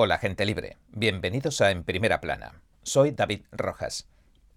Hola 0.00 0.18
gente 0.18 0.46
libre, 0.46 0.76
bienvenidos 0.90 1.60
a 1.60 1.72
En 1.72 1.82
Primera 1.82 2.20
Plana. 2.20 2.62
Soy 2.84 3.10
David 3.10 3.40
Rojas. 3.50 4.06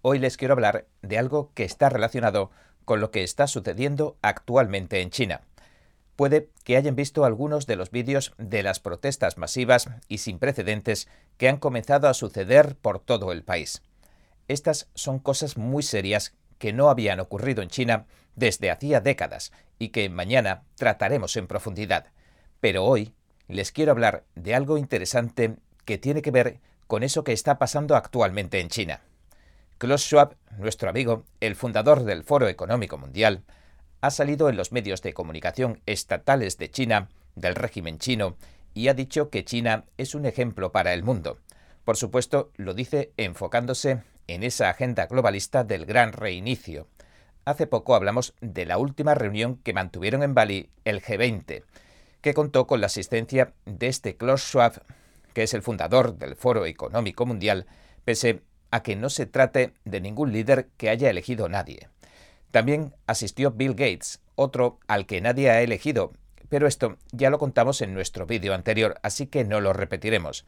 Hoy 0.00 0.20
les 0.20 0.36
quiero 0.36 0.54
hablar 0.54 0.86
de 1.02 1.18
algo 1.18 1.50
que 1.54 1.64
está 1.64 1.88
relacionado 1.88 2.52
con 2.84 3.00
lo 3.00 3.10
que 3.10 3.24
está 3.24 3.48
sucediendo 3.48 4.16
actualmente 4.22 5.00
en 5.00 5.10
China. 5.10 5.40
Puede 6.14 6.50
que 6.62 6.76
hayan 6.76 6.94
visto 6.94 7.24
algunos 7.24 7.66
de 7.66 7.74
los 7.74 7.90
vídeos 7.90 8.34
de 8.38 8.62
las 8.62 8.78
protestas 8.78 9.36
masivas 9.36 9.90
y 10.06 10.18
sin 10.18 10.38
precedentes 10.38 11.08
que 11.38 11.48
han 11.48 11.56
comenzado 11.56 12.06
a 12.06 12.14
suceder 12.14 12.76
por 12.76 13.00
todo 13.00 13.32
el 13.32 13.42
país. 13.42 13.82
Estas 14.46 14.90
son 14.94 15.18
cosas 15.18 15.56
muy 15.56 15.82
serias 15.82 16.36
que 16.58 16.72
no 16.72 16.88
habían 16.88 17.18
ocurrido 17.18 17.64
en 17.64 17.68
China 17.68 18.06
desde 18.36 18.70
hacía 18.70 19.00
décadas 19.00 19.50
y 19.80 19.88
que 19.88 20.08
mañana 20.08 20.62
trataremos 20.76 21.36
en 21.36 21.48
profundidad. 21.48 22.12
Pero 22.60 22.84
hoy 22.84 23.12
les 23.52 23.70
quiero 23.70 23.92
hablar 23.92 24.24
de 24.34 24.54
algo 24.54 24.78
interesante 24.78 25.56
que 25.84 25.98
tiene 25.98 26.22
que 26.22 26.30
ver 26.30 26.58
con 26.86 27.02
eso 27.02 27.22
que 27.22 27.32
está 27.32 27.58
pasando 27.58 27.96
actualmente 27.96 28.60
en 28.60 28.68
China. 28.68 29.00
Klaus 29.78 30.02
Schwab, 30.02 30.36
nuestro 30.58 30.88
amigo, 30.88 31.24
el 31.40 31.54
fundador 31.54 32.04
del 32.04 32.24
Foro 32.24 32.48
Económico 32.48 32.98
Mundial, 32.98 33.42
ha 34.00 34.10
salido 34.10 34.48
en 34.48 34.56
los 34.56 34.72
medios 34.72 35.02
de 35.02 35.12
comunicación 35.12 35.80
estatales 35.86 36.56
de 36.56 36.70
China, 36.70 37.08
del 37.34 37.54
régimen 37.54 37.98
chino, 37.98 38.36
y 38.74 38.88
ha 38.88 38.94
dicho 38.94 39.28
que 39.28 39.44
China 39.44 39.84
es 39.98 40.14
un 40.14 40.24
ejemplo 40.24 40.72
para 40.72 40.94
el 40.94 41.02
mundo. 41.02 41.38
Por 41.84 41.96
supuesto, 41.96 42.50
lo 42.56 42.74
dice 42.74 43.12
enfocándose 43.16 44.02
en 44.28 44.44
esa 44.44 44.70
agenda 44.70 45.06
globalista 45.06 45.62
del 45.62 45.84
gran 45.84 46.12
reinicio. 46.12 46.86
Hace 47.44 47.66
poco 47.66 47.94
hablamos 47.94 48.34
de 48.40 48.64
la 48.64 48.78
última 48.78 49.14
reunión 49.14 49.56
que 49.56 49.72
mantuvieron 49.72 50.22
en 50.22 50.34
Bali 50.34 50.70
el 50.84 51.02
G20, 51.02 51.64
que 52.22 52.34
contó 52.34 52.66
con 52.66 52.80
la 52.80 52.86
asistencia 52.86 53.52
de 53.66 53.88
este 53.88 54.16
Klaus 54.16 54.42
Schwab, 54.42 54.82
que 55.34 55.42
es 55.42 55.52
el 55.52 55.62
fundador 55.62 56.16
del 56.16 56.36
Foro 56.36 56.64
Económico 56.64 57.26
Mundial, 57.26 57.66
pese 58.04 58.42
a 58.70 58.82
que 58.82 58.96
no 58.96 59.10
se 59.10 59.26
trate 59.26 59.74
de 59.84 60.00
ningún 60.00 60.32
líder 60.32 60.68
que 60.78 60.88
haya 60.88 61.10
elegido 61.10 61.48
nadie. 61.48 61.88
También 62.50 62.94
asistió 63.06 63.50
Bill 63.50 63.74
Gates, 63.74 64.20
otro 64.34 64.78
al 64.86 65.06
que 65.06 65.20
nadie 65.20 65.50
ha 65.50 65.62
elegido, 65.62 66.12
pero 66.48 66.66
esto 66.66 66.96
ya 67.10 67.28
lo 67.30 67.38
contamos 67.38 67.80
en 67.82 67.92
nuestro 67.92 68.26
vídeo 68.26 68.54
anterior, 68.54 68.98
así 69.02 69.26
que 69.26 69.44
no 69.44 69.60
lo 69.60 69.72
repetiremos. 69.72 70.44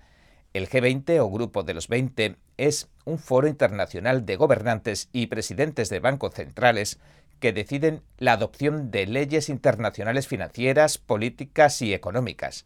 El 0.52 0.68
G20 0.68 1.18
o 1.18 1.30
Grupo 1.30 1.64
de 1.64 1.74
los 1.74 1.88
20 1.88 2.36
es 2.56 2.88
un 3.04 3.18
foro 3.18 3.48
internacional 3.48 4.24
de 4.24 4.36
gobernantes 4.36 5.08
y 5.12 5.26
presidentes 5.26 5.88
de 5.88 5.98
bancos 5.98 6.34
centrales 6.34 7.00
que 7.44 7.52
deciden 7.52 8.00
la 8.16 8.32
adopción 8.32 8.90
de 8.90 9.04
leyes 9.04 9.50
internacionales 9.50 10.26
financieras, 10.26 10.96
políticas 10.96 11.82
y 11.82 11.92
económicas. 11.92 12.64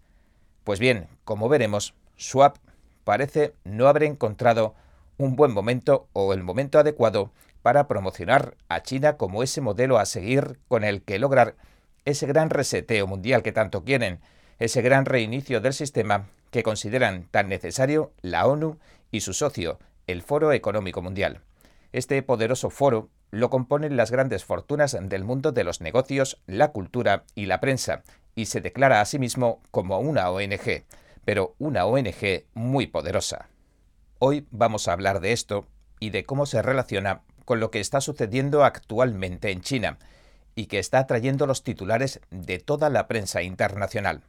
Pues 0.62 0.78
bien, 0.78 1.08
como 1.24 1.48
veremos, 1.48 1.94
Schwab 2.16 2.60
parece 3.02 3.54
no 3.64 3.88
haber 3.88 4.04
encontrado 4.04 4.76
un 5.16 5.34
buen 5.34 5.52
momento 5.52 6.06
o 6.12 6.32
el 6.32 6.44
momento 6.44 6.78
adecuado 6.78 7.32
para 7.60 7.88
promocionar 7.88 8.54
a 8.68 8.84
China 8.84 9.16
como 9.16 9.42
ese 9.42 9.60
modelo 9.60 9.98
a 9.98 10.06
seguir 10.06 10.60
con 10.68 10.84
el 10.84 11.02
que 11.02 11.18
lograr 11.18 11.56
ese 12.04 12.28
gran 12.28 12.48
reseteo 12.48 13.08
mundial 13.08 13.42
que 13.42 13.50
tanto 13.50 13.82
quieren, 13.82 14.20
ese 14.60 14.80
gran 14.80 15.06
reinicio 15.06 15.60
del 15.60 15.74
sistema 15.74 16.28
que 16.52 16.62
consideran 16.62 17.24
tan 17.32 17.48
necesario 17.48 18.12
la 18.22 18.46
ONU 18.46 18.78
y 19.10 19.22
su 19.22 19.32
socio, 19.32 19.80
el 20.06 20.22
Foro 20.22 20.52
Económico 20.52 21.02
Mundial. 21.02 21.40
Este 21.90 22.22
poderoso 22.22 22.70
foro 22.70 23.08
lo 23.30 23.50
componen 23.50 23.96
las 23.96 24.10
grandes 24.10 24.44
fortunas 24.44 24.96
del 25.00 25.24
mundo 25.24 25.52
de 25.52 25.64
los 25.64 25.80
negocios, 25.80 26.40
la 26.46 26.72
cultura 26.72 27.24
y 27.34 27.46
la 27.46 27.60
prensa, 27.60 28.02
y 28.34 28.46
se 28.46 28.60
declara 28.60 29.00
a 29.00 29.04
sí 29.04 29.18
mismo 29.18 29.60
como 29.70 29.98
una 29.98 30.30
ONG, 30.30 30.84
pero 31.24 31.54
una 31.58 31.84
ONG 31.84 32.44
muy 32.54 32.86
poderosa. 32.86 33.48
Hoy 34.18 34.46
vamos 34.50 34.88
a 34.88 34.92
hablar 34.92 35.20
de 35.20 35.32
esto 35.32 35.66
y 36.00 36.10
de 36.10 36.24
cómo 36.24 36.46
se 36.46 36.62
relaciona 36.62 37.22
con 37.44 37.60
lo 37.60 37.70
que 37.70 37.80
está 37.80 38.00
sucediendo 38.00 38.64
actualmente 38.64 39.50
en 39.50 39.62
China 39.62 39.98
y 40.54 40.66
que 40.66 40.78
está 40.78 40.98
atrayendo 40.98 41.46
los 41.46 41.62
titulares 41.62 42.20
de 42.30 42.58
toda 42.58 42.90
la 42.90 43.06
prensa 43.08 43.42
internacional. 43.42 44.22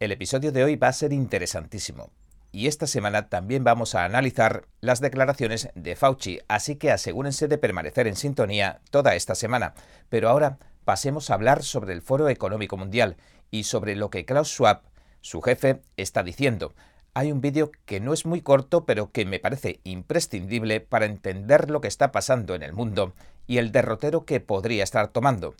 El 0.00 0.12
episodio 0.12 0.50
de 0.50 0.64
hoy 0.64 0.76
va 0.76 0.88
a 0.88 0.94
ser 0.94 1.12
interesantísimo. 1.12 2.08
Y 2.52 2.68
esta 2.68 2.86
semana 2.86 3.28
también 3.28 3.64
vamos 3.64 3.94
a 3.94 4.06
analizar 4.06 4.64
las 4.80 5.00
declaraciones 5.00 5.68
de 5.74 5.94
Fauci, 5.94 6.40
así 6.48 6.76
que 6.76 6.90
asegúrense 6.90 7.48
de 7.48 7.58
permanecer 7.58 8.06
en 8.06 8.16
sintonía 8.16 8.80
toda 8.90 9.14
esta 9.14 9.34
semana. 9.34 9.74
Pero 10.08 10.30
ahora 10.30 10.56
pasemos 10.86 11.28
a 11.28 11.34
hablar 11.34 11.62
sobre 11.62 11.92
el 11.92 12.00
Foro 12.00 12.30
Económico 12.30 12.78
Mundial 12.78 13.18
y 13.50 13.64
sobre 13.64 13.94
lo 13.94 14.08
que 14.08 14.24
Klaus 14.24 14.48
Schwab, 14.48 14.80
su 15.20 15.42
jefe, 15.42 15.82
está 15.98 16.22
diciendo. 16.22 16.72
Hay 17.12 17.30
un 17.30 17.42
vídeo 17.42 17.70
que 17.84 18.00
no 18.00 18.14
es 18.14 18.24
muy 18.24 18.40
corto, 18.40 18.86
pero 18.86 19.12
que 19.12 19.26
me 19.26 19.38
parece 19.38 19.80
imprescindible 19.84 20.80
para 20.80 21.04
entender 21.04 21.68
lo 21.68 21.82
que 21.82 21.88
está 21.88 22.10
pasando 22.10 22.54
en 22.54 22.62
el 22.62 22.72
mundo 22.72 23.12
y 23.46 23.58
el 23.58 23.70
derrotero 23.70 24.24
que 24.24 24.40
podría 24.40 24.82
estar 24.82 25.08
tomando. 25.08 25.54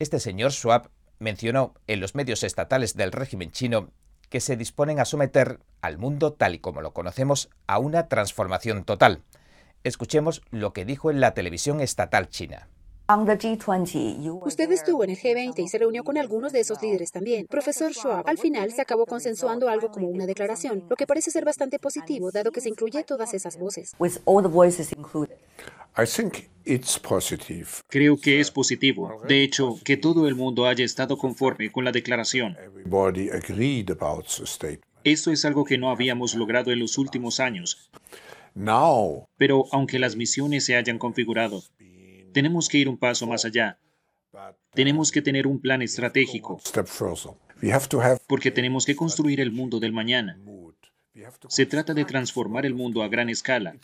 Este 0.00 0.18
señor 0.18 0.50
Schwab 0.50 0.90
mencionó 1.22 1.74
en 1.86 2.00
los 2.00 2.14
medios 2.14 2.42
estatales 2.42 2.94
del 2.94 3.12
régimen 3.12 3.50
chino 3.50 3.90
que 4.28 4.40
se 4.40 4.56
disponen 4.56 4.98
a 4.98 5.04
someter 5.04 5.60
al 5.80 5.98
mundo 5.98 6.32
tal 6.32 6.54
y 6.54 6.58
como 6.58 6.80
lo 6.80 6.92
conocemos 6.92 7.48
a 7.66 7.78
una 7.78 8.08
transformación 8.08 8.84
total. 8.84 9.22
Escuchemos 9.84 10.42
lo 10.50 10.72
que 10.72 10.84
dijo 10.84 11.10
en 11.10 11.20
la 11.20 11.34
televisión 11.34 11.80
estatal 11.80 12.28
china. 12.28 12.68
Usted 14.44 14.70
estuvo 14.72 15.04
en 15.04 15.10
el 15.10 15.18
G20 15.18 15.58
y 15.58 15.68
se 15.68 15.78
reunió 15.78 16.04
con 16.04 16.16
algunos 16.16 16.52
de 16.52 16.60
esos 16.60 16.80
líderes 16.82 17.12
también. 17.12 17.46
Profesor 17.46 17.92
Schwab, 17.92 18.26
al 18.26 18.38
final 18.38 18.72
se 18.72 18.82
acabó 18.82 19.06
consensuando 19.06 19.68
algo 19.68 19.90
como 19.90 20.08
una 20.08 20.26
declaración, 20.26 20.84
lo 20.88 20.96
que 20.96 21.06
parece 21.06 21.30
ser 21.30 21.44
bastante 21.44 21.78
positivo, 21.78 22.30
dado 22.30 22.52
que 22.52 22.60
se 22.60 22.68
incluye 22.68 23.04
todas 23.04 23.34
esas 23.34 23.58
voces. 23.58 23.92
Creo 27.88 28.16
que 28.16 28.40
es 28.40 28.50
positivo. 28.50 29.22
De 29.28 29.42
hecho, 29.42 29.78
que 29.84 29.96
todo 29.96 30.26
el 30.26 30.34
mundo 30.34 30.66
haya 30.66 30.84
estado 30.84 31.18
conforme 31.18 31.70
con 31.70 31.84
la 31.84 31.92
declaración. 31.92 32.56
Esto 35.04 35.32
es 35.32 35.44
algo 35.44 35.64
que 35.64 35.78
no 35.78 35.90
habíamos 35.90 36.34
logrado 36.34 36.70
en 36.70 36.78
los 36.78 36.96
últimos 36.96 37.40
años. 37.40 37.90
Pero 39.36 39.64
aunque 39.72 39.98
las 39.98 40.16
misiones 40.16 40.64
se 40.64 40.76
hayan 40.76 40.98
configurado, 40.98 41.62
tenemos 42.32 42.68
que 42.68 42.78
ir 42.78 42.88
un 42.88 42.98
paso 42.98 43.26
más 43.26 43.44
allá. 43.44 43.78
Tenemos 44.72 45.12
que 45.12 45.22
tener 45.22 45.46
un 45.46 45.60
plan 45.60 45.82
estratégico. 45.82 46.60
Porque 48.26 48.50
tenemos 48.50 48.86
que 48.86 48.96
construir 48.96 49.40
el 49.40 49.52
mundo 49.52 49.78
del 49.78 49.92
mañana. 49.92 50.38
Se 51.48 51.66
trata 51.66 51.92
de 51.92 52.06
transformar 52.06 52.64
el 52.64 52.74
mundo 52.74 53.02
a 53.02 53.08
gran 53.08 53.28
escala. 53.28 53.76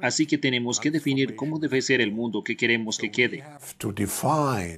Así 0.00 0.26
que 0.26 0.38
tenemos 0.38 0.80
que 0.80 0.90
definir 0.90 1.36
cómo 1.36 1.58
debe 1.58 1.82
ser 1.82 2.00
el 2.00 2.12
mundo 2.12 2.42
que 2.42 2.56
queremos 2.56 2.96
que 2.96 3.10
quede. 3.10 3.44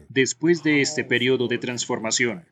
Después 0.08 0.64
de 0.64 0.80
este 0.80 1.04
periodo 1.04 1.46
de 1.46 1.58
transformación. 1.58 2.46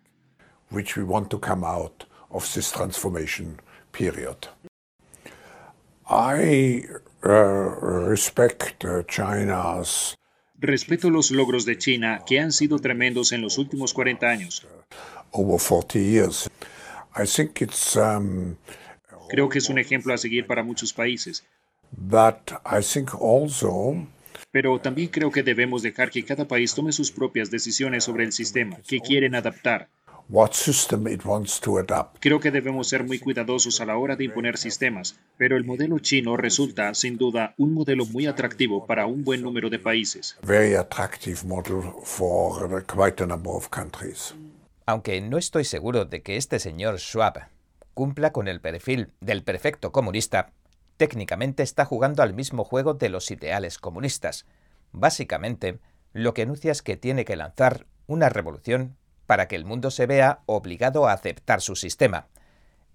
Uh, 7.23 8.09
respect 8.09 8.85
China's 9.09 10.17
Respeto 10.61 11.11
los 11.11 11.31
logros 11.31 11.65
de 11.65 11.77
China 11.79 12.23
que 12.27 12.41
han 12.41 12.53
sido 12.53 12.79
tremendos 12.79 13.33
en 13.33 13.43
los 13.43 13.59
últimos 13.59 13.93
40 13.93 14.27
años. 14.29 14.67
over 15.33 15.59
40 15.59 15.99
years. 15.99 16.49
I 17.17 17.27
think 17.27 17.61
it's 17.61 17.97
um, 17.97 18.57
Creo 19.29 19.49
que 19.49 19.59
es 19.59 19.69
un 19.69 19.79
ejemplo 19.79 20.15
a 20.15 20.19
seguir 20.19 20.47
para 20.47 20.63
muchos 20.63 20.93
países. 20.93 21.45
but 21.93 22.53
I 22.67 22.83
think 22.83 23.15
also 23.15 24.07
Pero 24.51 24.79
también 24.81 25.09
creo 25.09 25.31
que 25.31 25.43
debemos 25.43 25.83
dejar 25.83 26.11
que 26.11 26.25
cada 26.25 26.47
país 26.47 26.75
tome 26.75 26.93
sus 26.93 27.11
propias 27.11 27.51
decisiones 27.51 28.05
sobre 28.05 28.25
el 28.25 28.33
sistema 28.33 28.79
que 28.87 29.01
quieren 29.01 29.35
adaptar. 29.35 29.89
What 30.29 30.53
system 30.53 31.07
it 31.07 31.25
wants 31.25 31.61
to 31.61 31.79
adapt. 31.79 32.19
Creo 32.21 32.39
que 32.39 32.51
debemos 32.51 32.89
ser 32.89 33.05
muy 33.05 33.19
cuidadosos 33.19 33.81
a 33.81 33.87
la 33.87 33.97
hora 33.97 34.17
de 34.17 34.25
imponer 34.25 34.59
sistemas, 34.59 35.19
pero 35.37 35.57
el 35.57 35.65
modelo 35.65 35.99
chino 35.99 36.37
resulta, 36.37 36.93
sin 36.95 37.17
duda, 37.17 37.55
un 37.57 37.73
modelo 37.73 38.05
muy 38.07 38.27
atractivo 38.27 38.87
para 38.87 39.07
un 39.07 39.25
buen 39.25 39.43
número 39.43 39.71
de 39.71 39.79
países. 39.79 40.37
Very 40.43 40.75
attractive 40.75 41.45
model 41.47 41.93
for 42.05 42.85
quite 42.87 43.23
a 43.23 43.27
number 43.27 43.53
of 43.53 43.69
countries. 43.71 44.35
Aunque 44.85 45.21
no 45.21 45.39
estoy 45.39 45.65
seguro 45.65 46.05
de 46.05 46.23
que 46.23 46.37
este 46.37 46.59
señor 46.59 46.99
Schwab 46.99 47.49
cumpla 47.95 48.33
con 48.33 48.49
el 48.49 48.61
perfil 48.61 49.13
del 49.21 49.43
perfecto 49.43 49.93
comunista, 49.93 50.53
técnicamente 50.99 51.63
está 51.63 51.85
jugando 51.85 52.23
al 52.23 52.35
mismo 52.35 52.65
juego 52.65 52.95
de 52.95 53.09
los 53.09 53.31
ideales 53.31 53.79
comunistas. 53.79 54.47
Básicamente, 54.93 55.79
lo 56.13 56.35
que 56.35 56.43
anuncia 56.43 56.73
es 56.73 56.83
que 56.83 56.97
tiene 56.97 57.25
que 57.25 57.37
lanzar 57.37 57.87
una 58.07 58.29
revolución 58.29 58.97
para 59.29 59.47
que 59.47 59.57
el 59.57 59.67
mundo 59.67 59.91
se 59.91 60.07
vea 60.07 60.41
obligado 60.47 61.07
a 61.07 61.13
aceptar 61.13 61.61
su 61.61 61.77
sistema. 61.77 62.29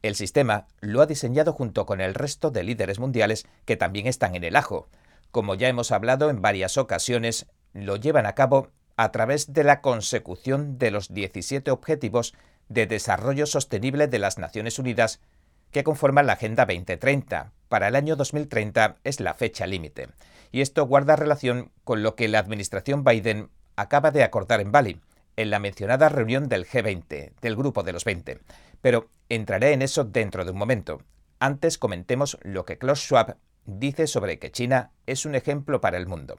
El 0.01 0.15
sistema 0.15 0.65
lo 0.81 1.03
ha 1.03 1.05
diseñado 1.05 1.53
junto 1.53 1.85
con 1.85 2.01
el 2.01 2.15
resto 2.15 2.49
de 2.49 2.63
líderes 2.63 2.97
mundiales 2.97 3.45
que 3.65 3.77
también 3.77 4.07
están 4.07 4.33
en 4.33 4.43
el 4.43 4.55
ajo. 4.55 4.89
Como 5.29 5.53
ya 5.53 5.67
hemos 5.67 5.91
hablado 5.91 6.31
en 6.31 6.41
varias 6.41 6.79
ocasiones, 6.79 7.45
lo 7.73 7.97
llevan 7.97 8.25
a 8.25 8.33
cabo 8.33 8.71
a 8.97 9.11
través 9.11 9.53
de 9.53 9.63
la 9.63 9.81
consecución 9.81 10.79
de 10.79 10.89
los 10.89 11.13
17 11.13 11.69
Objetivos 11.69 12.33
de 12.67 12.87
Desarrollo 12.87 13.45
Sostenible 13.45 14.07
de 14.07 14.17
las 14.17 14.39
Naciones 14.39 14.79
Unidas 14.79 15.21
que 15.69 15.83
conforman 15.83 16.25
la 16.25 16.33
Agenda 16.33 16.65
2030. 16.65 17.51
Para 17.69 17.89
el 17.89 17.95
año 17.95 18.15
2030 18.15 18.95
es 19.03 19.19
la 19.19 19.35
fecha 19.35 19.67
límite. 19.67 20.09
Y 20.51 20.61
esto 20.61 20.87
guarda 20.87 21.15
relación 21.15 21.71
con 21.83 22.01
lo 22.01 22.15
que 22.15 22.27
la 22.27 22.39
administración 22.39 23.03
Biden 23.03 23.51
acaba 23.75 24.09
de 24.09 24.23
acordar 24.23 24.61
en 24.61 24.71
Bali, 24.71 24.99
en 25.35 25.49
la 25.49 25.59
mencionada 25.59 26.09
reunión 26.09 26.49
del 26.49 26.65
G20, 26.67 27.33
del 27.41 27.55
Grupo 27.55 27.83
de 27.83 27.93
los 27.93 28.05
20. 28.05 28.39
Pero 28.81 29.09
entraré 29.29 29.73
en 29.73 29.81
eso 29.81 30.03
dentro 30.03 30.45
de 30.45 30.51
un 30.51 30.57
momento. 30.57 31.01
Antes 31.39 31.77
comentemos 31.77 32.37
lo 32.41 32.65
que 32.65 32.77
Klaus 32.77 32.99
Schwab 32.99 33.37
dice 33.65 34.07
sobre 34.07 34.39
que 34.39 34.51
China 34.51 34.91
es 35.05 35.25
un 35.25 35.35
ejemplo 35.35 35.81
para 35.81 35.97
el 35.97 36.07
mundo 36.07 36.37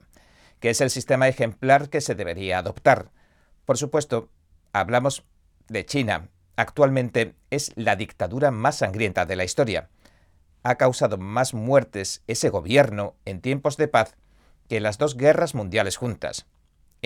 que 0.59 0.69
es 0.69 0.81
el 0.81 0.89
sistema 0.89 1.27
ejemplar 1.27 1.89
que 1.89 2.01
se 2.01 2.15
debería 2.15 2.59
adoptar. 2.59 3.11
Por 3.65 3.77
supuesto, 3.77 4.29
hablamos 4.73 5.23
de 5.67 5.85
China. 5.85 6.29
Actualmente 6.55 7.35
es 7.49 7.71
la 7.75 7.95
dictadura 7.95 8.51
más 8.51 8.77
sangrienta 8.77 9.25
de 9.25 9.35
la 9.35 9.43
historia. 9.43 9.89
Ha 10.63 10.75
causado 10.75 11.17
más 11.17 11.53
muertes 11.53 12.23
ese 12.27 12.49
gobierno 12.49 13.15
en 13.25 13.41
tiempos 13.41 13.77
de 13.77 13.87
paz 13.87 14.15
que 14.67 14.79
las 14.79 14.97
dos 14.97 15.15
guerras 15.17 15.53
mundiales 15.53 15.97
juntas. 15.97 16.47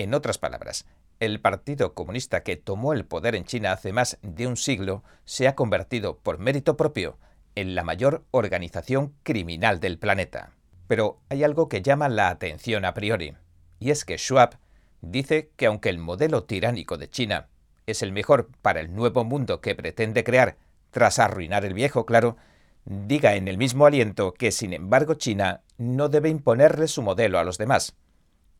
En 0.00 0.14
otras 0.14 0.38
palabras, 0.38 0.86
el 1.18 1.42
Partido 1.42 1.92
Comunista 1.92 2.42
que 2.42 2.56
tomó 2.56 2.94
el 2.94 3.04
poder 3.04 3.34
en 3.34 3.44
China 3.44 3.72
hace 3.72 3.92
más 3.92 4.16
de 4.22 4.46
un 4.46 4.56
siglo 4.56 5.04
se 5.26 5.46
ha 5.46 5.54
convertido, 5.54 6.16
por 6.16 6.38
mérito 6.38 6.78
propio, 6.78 7.18
en 7.54 7.74
la 7.74 7.84
mayor 7.84 8.24
organización 8.30 9.12
criminal 9.24 9.78
del 9.78 9.98
planeta. 9.98 10.52
Pero 10.88 11.18
hay 11.28 11.44
algo 11.44 11.68
que 11.68 11.82
llama 11.82 12.08
la 12.08 12.30
atención 12.30 12.86
a 12.86 12.94
priori, 12.94 13.34
y 13.78 13.90
es 13.90 14.06
que 14.06 14.16
Schwab 14.16 14.56
dice 15.02 15.50
que 15.56 15.66
aunque 15.66 15.90
el 15.90 15.98
modelo 15.98 16.44
tiránico 16.44 16.96
de 16.96 17.10
China 17.10 17.48
es 17.84 18.00
el 18.00 18.10
mejor 18.10 18.48
para 18.62 18.80
el 18.80 18.94
nuevo 18.94 19.22
mundo 19.22 19.60
que 19.60 19.74
pretende 19.74 20.24
crear 20.24 20.56
tras 20.92 21.18
arruinar 21.18 21.66
el 21.66 21.74
viejo, 21.74 22.06
claro, 22.06 22.38
diga 22.86 23.34
en 23.34 23.48
el 23.48 23.58
mismo 23.58 23.84
aliento 23.84 24.32
que 24.32 24.50
sin 24.50 24.72
embargo 24.72 25.12
China 25.12 25.60
no 25.76 26.08
debe 26.08 26.30
imponerle 26.30 26.88
su 26.88 27.02
modelo 27.02 27.38
a 27.38 27.44
los 27.44 27.58
demás. 27.58 27.94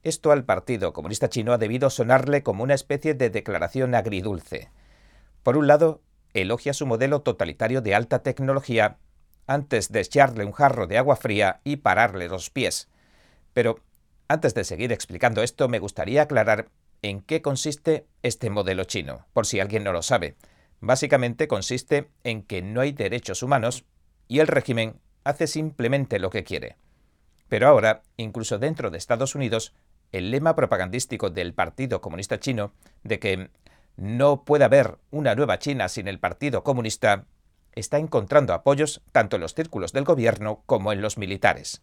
Esto 0.02 0.32
al 0.32 0.44
Partido 0.44 0.94
Comunista 0.94 1.29
Chino 1.29 1.52
ha 1.52 1.58
debido 1.58 1.91
sonarle 1.91 2.43
como 2.43 2.62
una 2.62 2.75
especie 2.75 3.12
de 3.12 3.29
declaración 3.29 3.94
agridulce. 3.94 4.70
Por 5.43 5.58
un 5.58 5.67
lado, 5.67 6.00
elogia 6.32 6.73
su 6.73 6.87
modelo 6.87 7.20
totalitario 7.20 7.82
de 7.82 7.94
alta 7.94 8.23
tecnología 8.23 8.99
antes 9.47 9.93
de 9.93 10.00
echarle 10.00 10.44
un 10.44 10.52
jarro 10.52 10.87
de 10.87 10.97
agua 10.97 11.17
fría 11.17 11.61
y 11.64 11.76
pararle 11.76 12.29
los 12.29 12.49
pies. 12.49 12.88
Pero 13.52 13.81
antes 14.29 14.55
de 14.55 14.64
seguir 14.64 14.91
explicando 14.91 15.43
esto, 15.43 15.69
me 15.69 15.81
gustaría 15.81 16.23
aclarar 16.23 16.70
en 17.02 17.20
qué 17.20 17.43
consiste 17.43 18.06
este 18.23 18.49
modelo 18.49 18.85
chino, 18.85 19.26
por 19.32 19.47
si 19.47 19.61
alguien 19.61 19.85
no 19.85 19.93
lo 19.93 20.02
sabe. 20.02 20.37
Básicamente 20.81 21.47
consiste 21.47 22.08
en 22.25 22.43
que 22.43 22.62
no 22.62 22.81
hay 22.81 22.93
derechos 22.93 23.43
humanos 23.43 23.85
y 24.29 24.38
el 24.38 24.47
régimen 24.47 24.99
hace 25.25 25.47
simplemente 25.47 26.19
lo 26.19 26.31
que 26.31 26.44
quiere. 26.44 26.76
Pero 27.49 27.67
ahora, 27.69 28.02
incluso 28.17 28.58
dentro 28.58 28.91
de 28.91 28.99
Estados 28.99 29.35
Unidos, 29.35 29.75
el 30.12 30.31
lema 30.31 30.55
propagandístico 30.55 31.31
del 31.31 31.55
Partido 31.55 32.01
Comunista 32.01 32.39
Chino 32.41 32.73
de 33.03 33.19
que 33.19 33.51
no 33.97 34.45
puede 34.45 34.65
haber 34.65 34.99
una 35.11 35.35
nueva 35.35 35.59
China 35.59 35.89
sin 35.89 36.09
el 36.09 36.19
Partido 36.19 36.65
Comunista 36.65 37.27
está 37.75 37.99
encontrando 37.99 38.53
apoyos 38.53 39.03
tanto 39.12 39.37
en 39.37 39.43
los 39.43 39.55
círculos 39.55 39.93
del 39.93 40.05
gobierno 40.05 40.62
como 40.67 40.93
en 40.93 41.03
los 41.03 41.19
militares. 41.19 41.83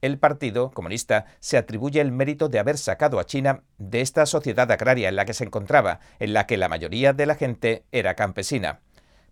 El 0.00 0.18
Partido 0.18 0.70
Comunista 0.70 1.26
se 1.40 1.56
atribuye 1.56 2.00
el 2.00 2.12
mérito 2.12 2.48
de 2.48 2.60
haber 2.60 2.78
sacado 2.78 3.18
a 3.18 3.26
China 3.26 3.64
de 3.78 4.00
esta 4.00 4.26
sociedad 4.26 4.70
agraria 4.70 5.08
en 5.08 5.16
la 5.16 5.24
que 5.24 5.34
se 5.34 5.44
encontraba, 5.44 5.98
en 6.20 6.32
la 6.32 6.46
que 6.46 6.56
la 6.56 6.68
mayoría 6.68 7.12
de 7.12 7.26
la 7.26 7.34
gente 7.34 7.84
era 7.90 8.14
campesina. 8.14 8.80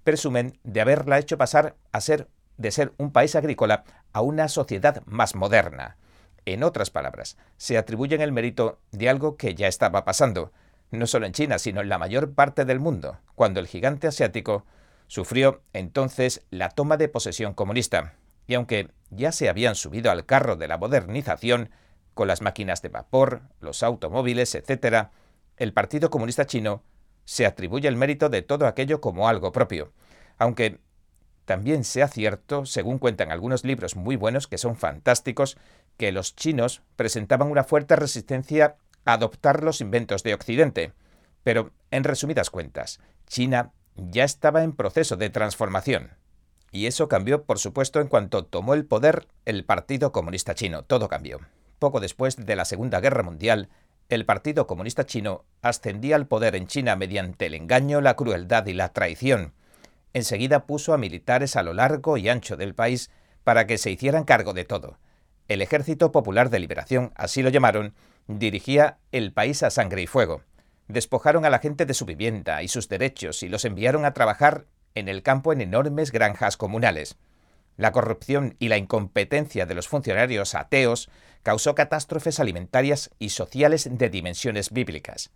Presumen 0.02 0.58
de 0.64 0.80
haberla 0.80 1.18
hecho 1.18 1.38
pasar 1.38 1.76
a 1.92 2.00
ser 2.00 2.28
de 2.56 2.70
ser 2.70 2.92
un 2.96 3.12
país 3.12 3.34
agrícola 3.34 3.84
a 4.12 4.22
una 4.22 4.48
sociedad 4.48 5.02
más 5.06 5.34
moderna. 5.34 5.98
En 6.46 6.62
otras 6.62 6.90
palabras, 6.90 7.36
se 7.58 7.76
atribuyen 7.76 8.22
el 8.22 8.32
mérito 8.32 8.80
de 8.92 9.10
algo 9.10 9.36
que 9.36 9.54
ya 9.54 9.68
estaba 9.68 10.04
pasando, 10.04 10.52
no 10.90 11.06
solo 11.06 11.26
en 11.26 11.32
China, 11.32 11.58
sino 11.58 11.82
en 11.82 11.90
la 11.90 11.98
mayor 11.98 12.32
parte 12.32 12.64
del 12.64 12.80
mundo, 12.80 13.18
cuando 13.34 13.60
el 13.60 13.66
gigante 13.66 14.06
asiático 14.06 14.64
Sufrió 15.08 15.62
entonces 15.72 16.44
la 16.50 16.70
toma 16.70 16.96
de 16.96 17.08
posesión 17.08 17.54
comunista, 17.54 18.14
y 18.46 18.54
aunque 18.54 18.90
ya 19.10 19.32
se 19.32 19.48
habían 19.48 19.76
subido 19.76 20.10
al 20.10 20.26
carro 20.26 20.56
de 20.56 20.68
la 20.68 20.78
modernización, 20.78 21.70
con 22.14 22.28
las 22.28 22.42
máquinas 22.42 22.82
de 22.82 22.88
vapor, 22.88 23.42
los 23.60 23.82
automóviles, 23.82 24.54
etc., 24.54 25.08
el 25.58 25.72
Partido 25.72 26.10
Comunista 26.10 26.46
Chino 26.46 26.82
se 27.24 27.46
atribuye 27.46 27.88
el 27.88 27.96
mérito 27.96 28.28
de 28.28 28.42
todo 28.42 28.66
aquello 28.66 29.00
como 29.00 29.28
algo 29.28 29.52
propio, 29.52 29.92
aunque 30.38 30.80
también 31.46 31.84
sea 31.84 32.08
cierto, 32.08 32.66
según 32.66 32.98
cuentan 32.98 33.30
algunos 33.30 33.64
libros 33.64 33.96
muy 33.96 34.16
buenos 34.16 34.46
que 34.46 34.58
son 34.58 34.76
fantásticos, 34.76 35.56
que 35.96 36.12
los 36.12 36.36
chinos 36.36 36.82
presentaban 36.96 37.50
una 37.50 37.64
fuerte 37.64 37.96
resistencia 37.96 38.76
a 39.04 39.14
adoptar 39.14 39.62
los 39.62 39.80
inventos 39.80 40.22
de 40.24 40.34
Occidente. 40.34 40.92
Pero, 41.44 41.70
en 41.92 42.04
resumidas 42.04 42.50
cuentas, 42.50 43.00
China 43.26 43.72
ya 43.94 44.24
estaba 44.24 44.64
en 44.64 44.72
proceso 44.72 45.16
de 45.16 45.30
transformación. 45.30 46.10
Y 46.72 46.86
eso 46.86 47.08
cambió, 47.08 47.44
por 47.44 47.58
supuesto, 47.58 48.00
en 48.00 48.08
cuanto 48.08 48.44
tomó 48.44 48.74
el 48.74 48.84
poder 48.84 49.28
el 49.44 49.64
Partido 49.64 50.10
Comunista 50.10 50.54
Chino. 50.54 50.82
Todo 50.82 51.08
cambió. 51.08 51.40
Poco 51.78 52.00
después 52.00 52.44
de 52.44 52.56
la 52.56 52.64
Segunda 52.64 53.00
Guerra 53.00 53.22
Mundial, 53.22 53.68
el 54.08 54.26
Partido 54.26 54.66
Comunista 54.66 55.06
Chino 55.06 55.44
ascendía 55.62 56.16
al 56.16 56.26
poder 56.26 56.56
en 56.56 56.66
China 56.66 56.96
mediante 56.96 57.46
el 57.46 57.54
engaño, 57.54 58.00
la 58.00 58.16
crueldad 58.16 58.66
y 58.66 58.72
la 58.72 58.92
traición. 58.92 59.52
Enseguida 60.16 60.66
puso 60.66 60.94
a 60.94 60.98
militares 60.98 61.56
a 61.56 61.62
lo 61.62 61.74
largo 61.74 62.16
y 62.16 62.28
ancho 62.28 62.56
del 62.56 62.74
país 62.74 63.10
para 63.44 63.66
que 63.66 63.78
se 63.78 63.90
hicieran 63.90 64.24
cargo 64.24 64.54
de 64.54 64.64
todo. 64.64 64.98
El 65.46 65.60
Ejército 65.60 66.10
Popular 66.10 66.48
de 66.48 66.58
Liberación, 66.58 67.12
así 67.16 67.42
lo 67.42 67.50
llamaron, 67.50 67.94
dirigía 68.26 68.98
el 69.12 69.32
país 69.32 69.62
a 69.62 69.70
sangre 69.70 70.02
y 70.02 70.06
fuego 70.06 70.42
despojaron 70.88 71.44
a 71.44 71.50
la 71.50 71.58
gente 71.58 71.86
de 71.86 71.94
su 71.94 72.04
vivienda 72.04 72.62
y 72.62 72.68
sus 72.68 72.88
derechos 72.88 73.42
y 73.42 73.48
los 73.48 73.64
enviaron 73.64 74.04
a 74.04 74.14
trabajar 74.14 74.66
en 74.94 75.08
el 75.08 75.22
campo 75.22 75.52
en 75.52 75.60
enormes 75.60 76.12
granjas 76.12 76.56
comunales. 76.56 77.16
La 77.76 77.92
corrupción 77.92 78.56
y 78.58 78.68
la 78.68 78.78
incompetencia 78.78 79.66
de 79.66 79.74
los 79.74 79.88
funcionarios 79.88 80.54
ateos 80.54 81.10
causó 81.42 81.74
catástrofes 81.74 82.40
alimentarias 82.40 83.10
y 83.18 83.30
sociales 83.30 83.88
de 83.90 84.08
dimensiones 84.08 84.70
bíblicas. 84.70 85.30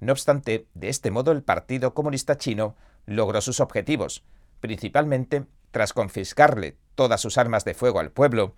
No 0.00 0.12
obstante, 0.12 0.66
de 0.74 0.88
este 0.88 1.10
modo 1.10 1.30
el 1.30 1.42
Partido 1.42 1.94
Comunista 1.94 2.36
Chino 2.36 2.74
logró 3.06 3.40
sus 3.40 3.60
objetivos, 3.60 4.24
principalmente 4.60 5.44
tras 5.70 5.92
confiscarle 5.92 6.76
todas 6.94 7.20
sus 7.20 7.38
armas 7.38 7.64
de 7.64 7.74
fuego 7.74 8.00
al 8.00 8.12
pueblo, 8.12 8.54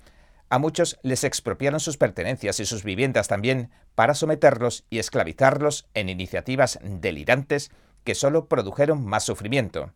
a 0.48 0.58
muchos 0.58 0.98
les 1.02 1.24
expropiaron 1.24 1.80
sus 1.80 1.96
pertenencias 1.96 2.60
y 2.60 2.66
sus 2.66 2.84
viviendas 2.84 3.26
también 3.26 3.70
para 3.94 4.14
someterlos 4.14 4.84
y 4.90 4.98
esclavizarlos 4.98 5.88
en 5.94 6.08
iniciativas 6.08 6.78
delirantes 6.82 7.70
que 8.04 8.14
solo 8.14 8.46
produjeron 8.46 9.04
más 9.04 9.24
sufrimiento. 9.24 9.92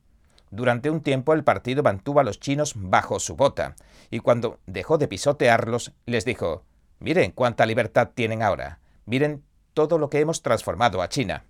Durante 0.51 0.91
un 0.91 1.03
tiempo 1.03 1.33
el 1.33 1.45
partido 1.45 1.85
mantuvo 1.85 2.19
a 2.19 2.25
los 2.25 2.41
chinos 2.41 2.73
bajo 2.75 3.21
su 3.21 3.37
bota, 3.37 3.77
y 4.11 4.19
cuando 4.19 4.59
dejó 4.67 4.99
de 4.99 5.07
pisotearlos, 5.07 5.93
les 6.07 6.25
dijo 6.25 6.65
Miren 6.99 7.31
cuánta 7.31 7.67
libertad 7.67 8.11
tienen 8.15 8.43
ahora, 8.43 8.81
miren 9.07 9.45
todo 9.75 9.99
lo 9.99 10.11
que 10.11 10.19
hemos 10.19 10.43
transformado 10.43 11.01
a 11.01 11.09
China. 11.09 11.45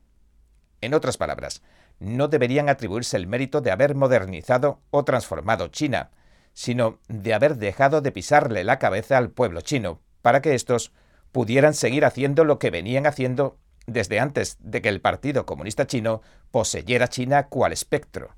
En 0.83 0.93
otras 0.93 1.17
palabras, 1.17 1.63
no 2.01 2.29
deberían 2.29 2.69
atribuirse 2.69 3.17
el 3.17 3.27
mérito 3.27 3.61
de 3.61 3.71
haber 3.71 3.95
modernizado 3.95 4.81
o 4.91 5.05
transformado 5.05 5.69
China, 5.69 6.11
sino 6.53 6.99
de 7.09 7.35
haber 7.35 7.57
dejado 7.57 8.01
de 8.01 8.11
pisarle 8.11 8.65
la 8.65 8.79
cabeza 8.79 9.19
al 9.19 9.31
pueblo 9.31 9.61
chino, 9.61 10.01
para 10.23 10.43
que 10.43 10.55
éstos 10.55 10.93
pudieran 11.31 11.75
seguir 11.75 12.05
haciendo 12.05 12.45
lo 12.45 12.59
que 12.59 12.71
venían 12.71 13.07
haciendo 13.07 13.59
desde 13.87 14.19
antes 14.19 14.57
de 14.61 14.83
que 14.83 14.89
el 14.89 15.01
Partido 15.01 15.47
Comunista 15.47 15.87
Chino 15.87 16.23
poseyera 16.51 17.09
China 17.09 17.47
cual 17.49 17.73
espectro. 17.73 18.35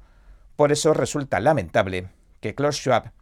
Por 0.56 0.72
eso 0.72 0.92
resulta 0.92 1.40
lamentable 1.40 2.08
que 2.40 2.54
Klaus 2.54 2.76
Schwab 2.76 3.12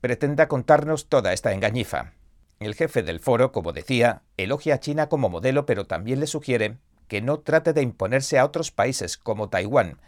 pretenda 0.00 0.48
contarnos 0.48 1.08
toda 1.08 1.32
esta 1.32 1.52
engañifa. 1.52 2.12
El 2.58 2.74
jefe 2.74 3.02
del 3.02 3.20
foro, 3.20 3.52
como 3.52 3.72
decía, 3.72 4.22
elogia 4.36 4.74
a 4.74 4.80
China 4.80 5.08
como 5.08 5.28
modelo, 5.28 5.66
pero 5.66 5.86
también 5.86 6.20
le 6.20 6.26
sugiere 6.26 6.78
que 7.08 7.22
no 7.22 7.40
trate 7.40 7.72
de 7.72 7.82
imponerse 7.82 8.38
a 8.38 8.44
otros 8.44 8.70
países 8.70 9.16
como 9.16 9.48
Taiwán, 9.48 10.00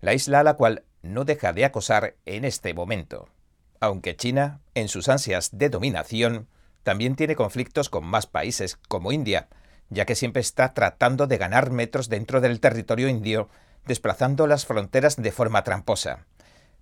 la 0.00 0.14
isla 0.14 0.40
a 0.40 0.44
la 0.44 0.54
cual 0.54 0.84
no 1.02 1.24
deja 1.24 1.52
de 1.52 1.64
acosar 1.64 2.16
en 2.24 2.44
este 2.44 2.74
momento 2.74 3.28
aunque 3.84 4.16
China, 4.16 4.60
en 4.74 4.88
sus 4.88 5.08
ansias 5.08 5.50
de 5.52 5.68
dominación, 5.68 6.48
también 6.82 7.16
tiene 7.16 7.36
conflictos 7.36 7.90
con 7.90 8.04
más 8.04 8.26
países, 8.26 8.78
como 8.88 9.12
India, 9.12 9.48
ya 9.90 10.06
que 10.06 10.14
siempre 10.14 10.40
está 10.40 10.74
tratando 10.74 11.26
de 11.26 11.36
ganar 11.36 11.70
metros 11.70 12.08
dentro 12.08 12.40
del 12.40 12.60
territorio 12.60 13.08
indio, 13.08 13.48
desplazando 13.86 14.46
las 14.46 14.66
fronteras 14.66 15.16
de 15.16 15.32
forma 15.32 15.64
tramposa. 15.64 16.26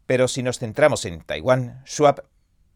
Pero 0.07 0.29
si 0.29 0.43
nos 0.43 0.59
centramos 0.59 1.05
en 1.05 1.21
Taiwán, 1.21 1.83
Schwab 1.87 2.25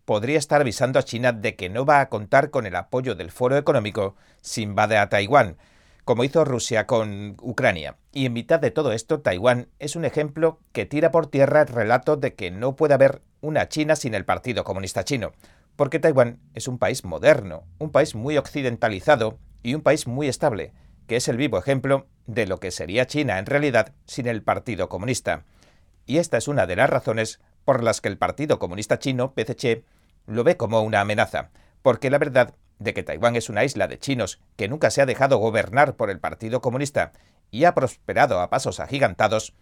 podría 0.04 0.38
estar 0.38 0.60
avisando 0.60 0.98
a 0.98 1.04
China 1.04 1.32
de 1.32 1.56
que 1.56 1.68
no 1.68 1.84
va 1.84 2.00
a 2.00 2.08
contar 2.08 2.50
con 2.50 2.66
el 2.66 2.76
apoyo 2.76 3.14
del 3.14 3.30
Foro 3.30 3.56
Económico 3.56 4.16
si 4.40 4.62
invade 4.62 4.98
a 4.98 5.08
Taiwán, 5.08 5.56
como 6.06 6.22
hizo 6.22 6.44
Rusia 6.44 6.86
con 6.86 7.36
Ucrania. 7.42 7.96
Y 8.12 8.26
en 8.26 8.32
mitad 8.32 8.60
de 8.60 8.70
todo 8.70 8.92
esto, 8.92 9.22
Taiwán 9.22 9.70
es 9.80 9.96
un 9.96 10.04
ejemplo 10.04 10.60
que 10.70 10.86
tira 10.86 11.10
por 11.10 11.26
tierra 11.26 11.62
el 11.62 11.66
relato 11.66 12.16
de 12.16 12.36
que 12.36 12.52
no 12.52 12.76
puede 12.76 12.94
haber 12.94 13.22
una 13.40 13.68
China 13.68 13.96
sin 13.96 14.14
el 14.14 14.24
Partido 14.24 14.62
Comunista 14.62 15.02
Chino, 15.02 15.32
porque 15.74 15.98
Taiwán 15.98 16.38
es 16.54 16.68
un 16.68 16.78
país 16.78 17.04
moderno, 17.04 17.64
un 17.80 17.90
país 17.90 18.14
muy 18.14 18.36
occidentalizado 18.36 19.40
y 19.64 19.74
un 19.74 19.82
país 19.82 20.06
muy 20.06 20.28
estable, 20.28 20.72
que 21.08 21.16
es 21.16 21.26
el 21.26 21.38
vivo 21.38 21.58
ejemplo 21.58 22.06
de 22.26 22.46
lo 22.46 22.60
que 22.60 22.70
sería 22.70 23.08
China 23.08 23.40
en 23.40 23.46
realidad 23.46 23.92
sin 24.06 24.28
el 24.28 24.44
Partido 24.44 24.88
Comunista. 24.88 25.42
Y 26.06 26.18
esta 26.18 26.36
es 26.36 26.46
una 26.46 26.66
de 26.66 26.76
las 26.76 26.88
razones 26.88 27.40
por 27.64 27.82
las 27.82 28.00
que 28.00 28.06
el 28.06 28.16
Partido 28.16 28.60
Comunista 28.60 29.00
Chino, 29.00 29.34
PCC, 29.34 29.82
lo 30.26 30.44
ve 30.44 30.56
como 30.56 30.82
una 30.82 31.00
amenaza, 31.00 31.50
porque 31.82 32.10
la 32.10 32.18
verdad 32.18 32.54
de 32.78 32.94
que 32.94 33.02
Taiwán 33.02 33.36
es 33.36 33.48
una 33.48 33.64
isla 33.64 33.88
de 33.88 33.98
chinos 33.98 34.40
que 34.56 34.68
nunca 34.68 34.90
se 34.90 35.02
ha 35.02 35.06
dejado 35.06 35.38
gobernar 35.38 35.96
por 35.96 36.10
el 36.10 36.20
Partido 36.20 36.60
Comunista 36.60 37.12
y 37.50 37.64
ha 37.64 37.74
prosperado 37.74 38.40
a 38.40 38.50
pasos 38.50 38.80
agigantados, 38.80 39.54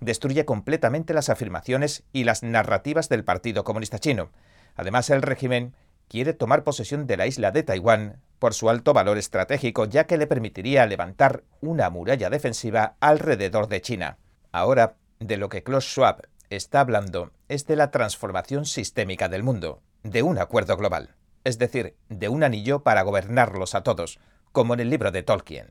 destruye 0.00 0.44
completamente 0.44 1.14
las 1.14 1.28
afirmaciones 1.28 2.04
y 2.12 2.24
las 2.24 2.42
narrativas 2.42 3.08
del 3.08 3.24
Partido 3.24 3.64
Comunista 3.64 3.98
Chino. 3.98 4.30
Además, 4.74 5.10
el 5.10 5.22
régimen 5.22 5.74
quiere 6.08 6.32
tomar 6.32 6.64
posesión 6.64 7.06
de 7.06 7.16
la 7.16 7.26
isla 7.26 7.50
de 7.50 7.62
Taiwán 7.62 8.20
por 8.38 8.54
su 8.54 8.68
alto 8.68 8.92
valor 8.92 9.18
estratégico, 9.18 9.86
ya 9.86 10.06
que 10.06 10.18
le 10.18 10.26
permitiría 10.26 10.86
levantar 10.86 11.44
una 11.60 11.88
muralla 11.90 12.30
defensiva 12.30 12.96
alrededor 13.00 13.68
de 13.68 13.80
China. 13.80 14.18
Ahora, 14.52 14.96
de 15.18 15.36
lo 15.36 15.48
que 15.48 15.62
Klaus 15.62 15.84
Schwab 15.84 16.28
está 16.50 16.80
hablando 16.80 17.32
es 17.48 17.66
de 17.66 17.76
la 17.76 17.90
transformación 17.90 18.66
sistémica 18.66 19.28
del 19.28 19.42
mundo, 19.42 19.82
de 20.02 20.22
un 20.22 20.38
acuerdo 20.38 20.76
global, 20.76 21.15
es 21.46 21.58
decir, 21.58 21.94
de 22.08 22.28
un 22.28 22.42
anillo 22.42 22.82
para 22.82 23.02
gobernarlos 23.02 23.76
a 23.76 23.84
todos, 23.84 24.18
como 24.50 24.74
en 24.74 24.80
el 24.80 24.90
libro 24.90 25.12
de 25.12 25.22
Tolkien. 25.22 25.70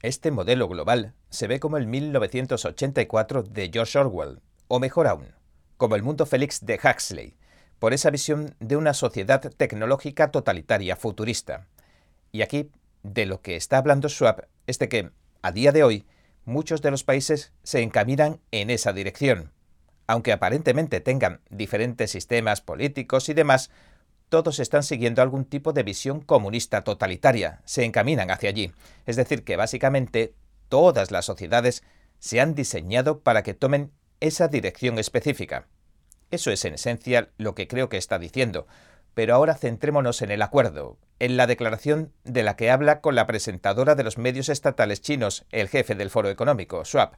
Este 0.00 0.30
modelo 0.30 0.68
global 0.68 1.14
se 1.30 1.48
ve 1.48 1.58
como 1.58 1.78
el 1.78 1.88
1984 1.88 3.42
de 3.42 3.68
George 3.72 3.98
Orwell, 3.98 4.40
o 4.68 4.78
mejor 4.78 5.08
aún, 5.08 5.34
como 5.78 5.96
el 5.96 6.04
mundo 6.04 6.26
Félix 6.26 6.64
de 6.64 6.78
Huxley, 6.78 7.36
por 7.80 7.92
esa 7.92 8.10
visión 8.10 8.54
de 8.60 8.76
una 8.76 8.94
sociedad 8.94 9.40
tecnológica 9.40 10.30
totalitaria 10.30 10.94
futurista. 10.94 11.66
Y 12.30 12.42
aquí, 12.42 12.70
de 13.02 13.26
lo 13.26 13.42
que 13.42 13.56
está 13.56 13.78
hablando 13.78 14.08
Schwab 14.08 14.46
es 14.68 14.78
de 14.78 14.88
que, 14.88 15.10
a 15.42 15.50
día 15.50 15.72
de 15.72 15.82
hoy, 15.82 16.06
muchos 16.44 16.82
de 16.82 16.92
los 16.92 17.02
países 17.02 17.52
se 17.64 17.82
encaminan 17.82 18.38
en 18.52 18.70
esa 18.70 18.92
dirección. 18.92 19.50
Aunque 20.06 20.30
aparentemente 20.30 21.00
tengan 21.00 21.40
diferentes 21.50 22.12
sistemas 22.12 22.60
políticos 22.60 23.28
y 23.28 23.34
demás, 23.34 23.72
todos 24.28 24.58
están 24.58 24.82
siguiendo 24.82 25.22
algún 25.22 25.44
tipo 25.44 25.72
de 25.72 25.82
visión 25.82 26.20
comunista 26.20 26.82
totalitaria, 26.82 27.60
se 27.64 27.84
encaminan 27.84 28.30
hacia 28.30 28.50
allí. 28.50 28.72
Es 29.06 29.16
decir, 29.16 29.44
que 29.44 29.56
básicamente 29.56 30.34
todas 30.68 31.10
las 31.10 31.24
sociedades 31.24 31.82
se 32.18 32.40
han 32.40 32.54
diseñado 32.54 33.20
para 33.20 33.42
que 33.42 33.54
tomen 33.54 33.92
esa 34.20 34.48
dirección 34.48 34.98
específica. 34.98 35.68
Eso 36.30 36.50
es 36.50 36.64
en 36.64 36.74
esencia 36.74 37.30
lo 37.38 37.54
que 37.54 37.68
creo 37.68 37.88
que 37.88 37.98
está 37.98 38.18
diciendo. 38.18 38.66
Pero 39.14 39.34
ahora 39.34 39.54
centrémonos 39.54 40.20
en 40.22 40.30
el 40.30 40.42
acuerdo, 40.42 40.98
en 41.18 41.36
la 41.36 41.46
declaración 41.46 42.12
de 42.24 42.42
la 42.42 42.56
que 42.56 42.70
habla 42.70 43.00
con 43.00 43.14
la 43.14 43.26
presentadora 43.26 43.94
de 43.94 44.02
los 44.02 44.18
medios 44.18 44.48
estatales 44.48 45.00
chinos, 45.00 45.46
el 45.50 45.68
jefe 45.68 45.94
del 45.94 46.10
Foro 46.10 46.28
Económico, 46.28 46.84
Schwab. 46.84 47.12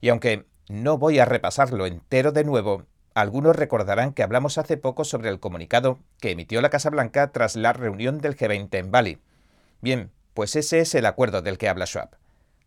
Y 0.00 0.08
aunque 0.08 0.46
no 0.68 0.98
voy 0.98 1.18
a 1.18 1.24
repasarlo 1.24 1.86
entero 1.86 2.32
de 2.32 2.44
nuevo, 2.44 2.86
algunos 3.16 3.56
recordarán 3.56 4.12
que 4.12 4.22
hablamos 4.22 4.58
hace 4.58 4.76
poco 4.76 5.02
sobre 5.02 5.30
el 5.30 5.40
comunicado 5.40 5.98
que 6.20 6.32
emitió 6.32 6.60
la 6.60 6.68
Casa 6.68 6.90
Blanca 6.90 7.32
tras 7.32 7.56
la 7.56 7.72
reunión 7.72 8.18
del 8.18 8.36
G20 8.36 8.68
en 8.76 8.90
Bali. 8.90 9.18
Bien, 9.80 10.10
pues 10.34 10.54
ese 10.54 10.80
es 10.80 10.94
el 10.94 11.06
acuerdo 11.06 11.40
del 11.40 11.56
que 11.56 11.70
habla 11.70 11.86
Schwab. 11.86 12.10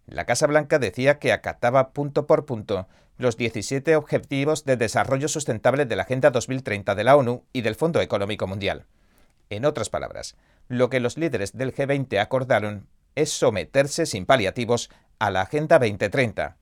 La 0.07 0.25
Casa 0.25 0.47
Blanca 0.47 0.79
decía 0.79 1.19
que 1.19 1.33
acataba 1.33 1.91
punto 1.91 2.25
por 2.25 2.47
punto 2.47 2.87
los 3.19 3.37
17 3.37 3.95
Objetivos 3.95 4.65
de 4.65 4.75
Desarrollo 4.75 5.27
Sustentable 5.27 5.85
de 5.85 5.95
la 5.95 6.01
Agenda 6.01 6.31
2030 6.31 6.95
de 6.95 7.03
la 7.03 7.15
ONU 7.15 7.43
y 7.53 7.61
del 7.61 7.75
Fondo 7.75 8.01
Económico 8.01 8.47
Mundial. 8.47 8.87
En 9.51 9.65
otras 9.65 9.91
palabras, 9.91 10.35
lo 10.67 10.89
que 10.89 10.99
los 10.99 11.15
líderes 11.19 11.55
del 11.55 11.75
G20 11.75 12.19
acordaron 12.19 12.87
es 13.13 13.29
someterse 13.29 14.07
sin 14.07 14.25
paliativos 14.25 14.89
a 15.19 15.29
la 15.29 15.41
Agenda 15.41 15.77
2030. 15.77 16.57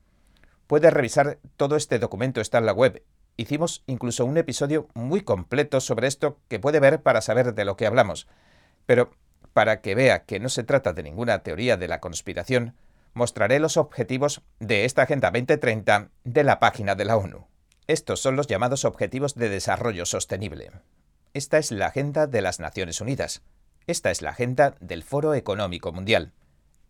Puede 0.67 0.89
revisar 0.89 1.37
todo 1.55 1.77
este 1.77 1.99
documento, 1.99 2.41
está 2.41 2.57
en 2.57 2.65
la 2.65 2.73
web. 2.73 3.01
Hicimos 3.37 3.83
incluso 3.85 4.25
un 4.25 4.37
episodio 4.37 4.89
muy 4.95 5.21
completo 5.21 5.79
sobre 5.79 6.07
esto 6.07 6.39
que 6.47 6.59
puede 6.59 6.79
ver 6.79 7.03
para 7.03 7.21
saber 7.21 7.53
de 7.53 7.65
lo 7.65 7.77
que 7.77 7.85
hablamos. 7.85 8.27
Pero 8.87 9.11
para 9.53 9.81
que 9.81 9.93
vea 9.93 10.25
que 10.25 10.39
no 10.39 10.49
se 10.49 10.63
trata 10.63 10.93
de 10.93 11.03
ninguna 11.03 11.43
teoría 11.43 11.77
de 11.77 11.87
la 11.87 11.99
conspiración, 11.99 12.75
mostraré 13.13 13.59
los 13.59 13.77
objetivos 13.77 14.41
de 14.59 14.85
esta 14.85 15.03
Agenda 15.03 15.29
2030 15.29 16.09
de 16.23 16.43
la 16.43 16.59
página 16.59 16.95
de 16.95 17.05
la 17.05 17.15
ONU. 17.15 17.45
Estos 17.85 18.19
son 18.19 18.35
los 18.35 18.47
llamados 18.47 18.85
Objetivos 18.85 19.35
de 19.35 19.49
Desarrollo 19.49 20.05
Sostenible. 20.07 20.71
Esta 21.33 21.59
es 21.59 21.71
la 21.71 21.87
Agenda 21.87 22.25
de 22.25 22.41
las 22.41 22.59
Naciones 22.59 23.01
Unidas. 23.01 23.43
Esta 23.85 24.09
es 24.09 24.23
la 24.23 24.31
Agenda 24.31 24.75
del 24.79 25.03
Foro 25.03 25.35
Económico 25.35 25.91
Mundial. 25.91 26.33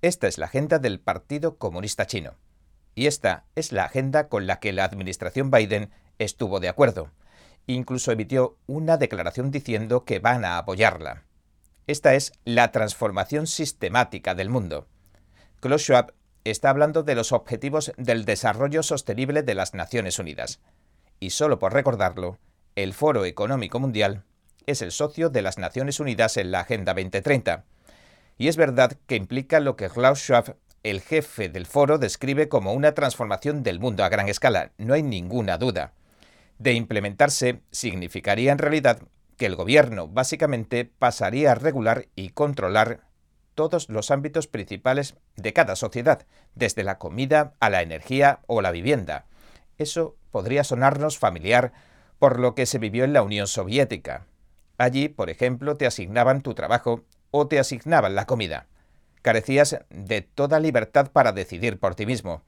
Esta 0.01 0.27
es 0.27 0.37
la 0.37 0.45
Agenda 0.45 0.79
del 0.79 1.01
Partido 1.01 1.57
Comunista 1.57 2.07
Chino. 2.07 2.35
Y 2.95 3.05
esta 3.05 3.45
es 3.55 3.71
la 3.71 3.83
agenda 3.83 4.27
con 4.27 4.47
la 4.47 4.59
que 4.59 4.73
la 4.73 4.83
administración 4.83 5.51
Biden 5.51 5.91
estuvo 6.19 6.59
de 6.59 6.69
acuerdo. 6.69 7.11
Incluso 7.65 8.11
emitió 8.11 8.57
una 8.65 8.97
declaración 8.97 9.51
diciendo 9.51 10.05
que 10.05 10.19
van 10.19 10.45
a 10.45 10.57
apoyarla. 10.57 11.23
Esta 11.85 12.15
es 12.15 12.33
la 12.45 12.71
transformación 12.71 13.47
sistemática 13.47 14.35
del 14.35 14.49
mundo. 14.49 14.87
Klaus 15.59 15.83
Schwab 15.83 16.13
está 16.43 16.69
hablando 16.69 17.03
de 17.03 17.15
los 17.15 17.31
Objetivos 17.31 17.91
del 17.97 18.25
Desarrollo 18.25 18.83
Sostenible 18.83 19.43
de 19.43 19.55
las 19.55 19.73
Naciones 19.73 20.19
Unidas. 20.19 20.59
Y 21.19 21.31
solo 21.31 21.59
por 21.59 21.73
recordarlo, 21.73 22.37
el 22.75 22.93
Foro 22.93 23.25
Económico 23.25 23.79
Mundial 23.79 24.23
es 24.65 24.81
el 24.81 24.91
socio 24.91 25.29
de 25.29 25.41
las 25.41 25.57
Naciones 25.57 25.99
Unidas 25.99 26.37
en 26.37 26.51
la 26.51 26.59
Agenda 26.59 26.93
2030. 26.93 27.65
Y 28.37 28.49
es 28.49 28.57
verdad 28.57 28.97
que 29.07 29.15
implica 29.15 29.59
lo 29.59 29.75
que 29.75 29.89
Klaus 29.89 30.19
Schwab, 30.19 30.57
el 30.83 31.01
jefe 31.01 31.49
del 31.49 31.65
foro, 31.65 31.97
describe 31.97 32.49
como 32.49 32.73
una 32.73 32.93
transformación 32.93 33.63
del 33.63 33.79
mundo 33.79 34.03
a 34.03 34.09
gran 34.09 34.29
escala, 34.29 34.73
no 34.77 34.93
hay 34.93 35.03
ninguna 35.03 35.57
duda. 35.57 35.93
De 36.59 36.73
implementarse, 36.73 37.61
significaría 37.71 38.51
en 38.51 38.57
realidad 38.57 39.01
que 39.37 39.45
el 39.45 39.55
gobierno 39.55 40.07
básicamente 40.07 40.85
pasaría 40.85 41.51
a 41.51 41.55
regular 41.55 42.07
y 42.15 42.29
controlar 42.29 43.01
todos 43.53 43.89
los 43.89 44.11
ámbitos 44.11 44.47
principales 44.47 45.15
de 45.35 45.53
cada 45.53 45.75
sociedad, 45.75 46.25
desde 46.55 46.83
la 46.83 46.97
comida 46.97 47.53
a 47.59 47.69
la 47.69 47.81
energía 47.81 48.39
o 48.47 48.61
la 48.61 48.71
vivienda. 48.71 49.25
Eso 49.77 50.15
podría 50.31 50.63
sonarnos 50.63 51.17
familiar 51.17 51.73
por 52.19 52.39
lo 52.39 52.55
que 52.55 52.65
se 52.65 52.79
vivió 52.79 53.03
en 53.03 53.13
la 53.13 53.21
Unión 53.21 53.47
Soviética. 53.47 54.25
Allí, 54.77 55.09
por 55.09 55.29
ejemplo, 55.29 55.75
te 55.75 55.85
asignaban 55.85 56.41
tu 56.41 56.53
trabajo 56.53 57.03
o 57.31 57.47
te 57.47 57.59
asignaban 57.59 58.15
la 58.15 58.25
comida. 58.25 58.67
Carecías 59.21 59.79
de 59.89 60.21
toda 60.21 60.59
libertad 60.59 61.11
para 61.11 61.31
decidir 61.31 61.79
por 61.79 61.95
ti 61.95 62.05
mismo. 62.05 62.43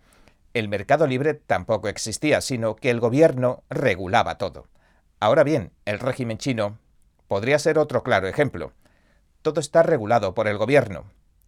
El 0.54 0.70
mercado 0.70 1.08
libre 1.08 1.34
tampoco 1.34 1.88
existía, 1.88 2.42
sino 2.42 2.76
que 2.76 2.90
el 2.90 3.00
gobierno 3.00 3.64
regulaba 3.70 4.38
todo. 4.38 4.68
Ahora 5.20 5.44
bien, 5.44 5.72
el 5.86 6.00
régimen 6.00 6.38
chino 6.38 6.80
podría 7.28 7.60
ser 7.60 7.78
otro 7.78 8.04
claro 8.04 8.28
ejemplo 8.28 8.74
todo 9.42 9.60
está 9.60 9.84
regulado 9.84 10.34
por 10.34 10.48
el 10.48 10.58
gobierno. 10.58 11.06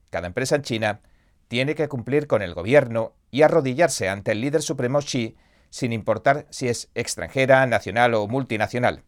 Cada 0.09 0.27
empresa 0.27 0.55
en 0.55 0.61
China 0.61 1.01
tiene 1.47 1.75
que 1.75 1.89
cumplir 1.89 2.27
con 2.27 2.41
el 2.41 2.53
gobierno 2.53 3.13
y 3.29 3.41
arrodillarse 3.41 4.09
ante 4.09 4.31
el 4.31 4.41
líder 4.41 4.61
supremo 4.61 4.99
Xi 4.99 5.35
sin 5.69 5.93
importar 5.93 6.47
si 6.49 6.67
es 6.67 6.89
extranjera, 6.95 7.65
nacional 7.65 8.13
o 8.13 8.27
multinacional. 8.27 9.03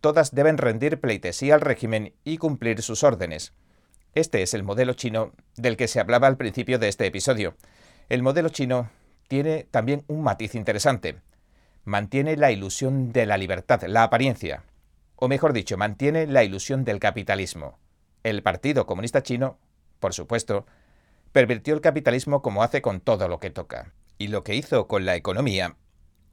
Todas 0.00 0.34
deben 0.34 0.56
rendir 0.56 1.00
pleitesía 1.00 1.54
al 1.54 1.60
régimen 1.60 2.14
y 2.24 2.38
cumplir 2.38 2.82
sus 2.82 3.04
órdenes. 3.04 3.52
Este 4.14 4.42
es 4.42 4.54
el 4.54 4.62
modelo 4.62 4.94
chino 4.94 5.32
del 5.56 5.76
que 5.76 5.88
se 5.88 6.00
hablaba 6.00 6.26
al 6.26 6.36
principio 6.36 6.78
de 6.78 6.88
este 6.88 7.06
episodio. 7.06 7.54
El 8.08 8.22
modelo 8.22 8.48
chino 8.48 8.90
tiene 9.30 9.68
también 9.70 10.02
un 10.08 10.24
matiz 10.24 10.56
interesante. 10.56 11.20
Mantiene 11.84 12.36
la 12.36 12.50
ilusión 12.50 13.12
de 13.12 13.26
la 13.26 13.36
libertad, 13.36 13.80
la 13.84 14.02
apariencia. 14.02 14.64
O 15.14 15.28
mejor 15.28 15.52
dicho, 15.52 15.76
mantiene 15.76 16.26
la 16.26 16.42
ilusión 16.42 16.84
del 16.84 16.98
capitalismo. 16.98 17.78
El 18.24 18.42
Partido 18.42 18.86
Comunista 18.86 19.22
Chino, 19.22 19.56
por 20.00 20.14
supuesto, 20.14 20.66
pervirtió 21.30 21.74
el 21.74 21.80
capitalismo 21.80 22.42
como 22.42 22.64
hace 22.64 22.82
con 22.82 23.00
todo 23.00 23.28
lo 23.28 23.38
que 23.38 23.50
toca. 23.50 23.92
Y 24.18 24.26
lo 24.26 24.42
que 24.42 24.56
hizo 24.56 24.88
con 24.88 25.06
la 25.06 25.14
economía 25.14 25.76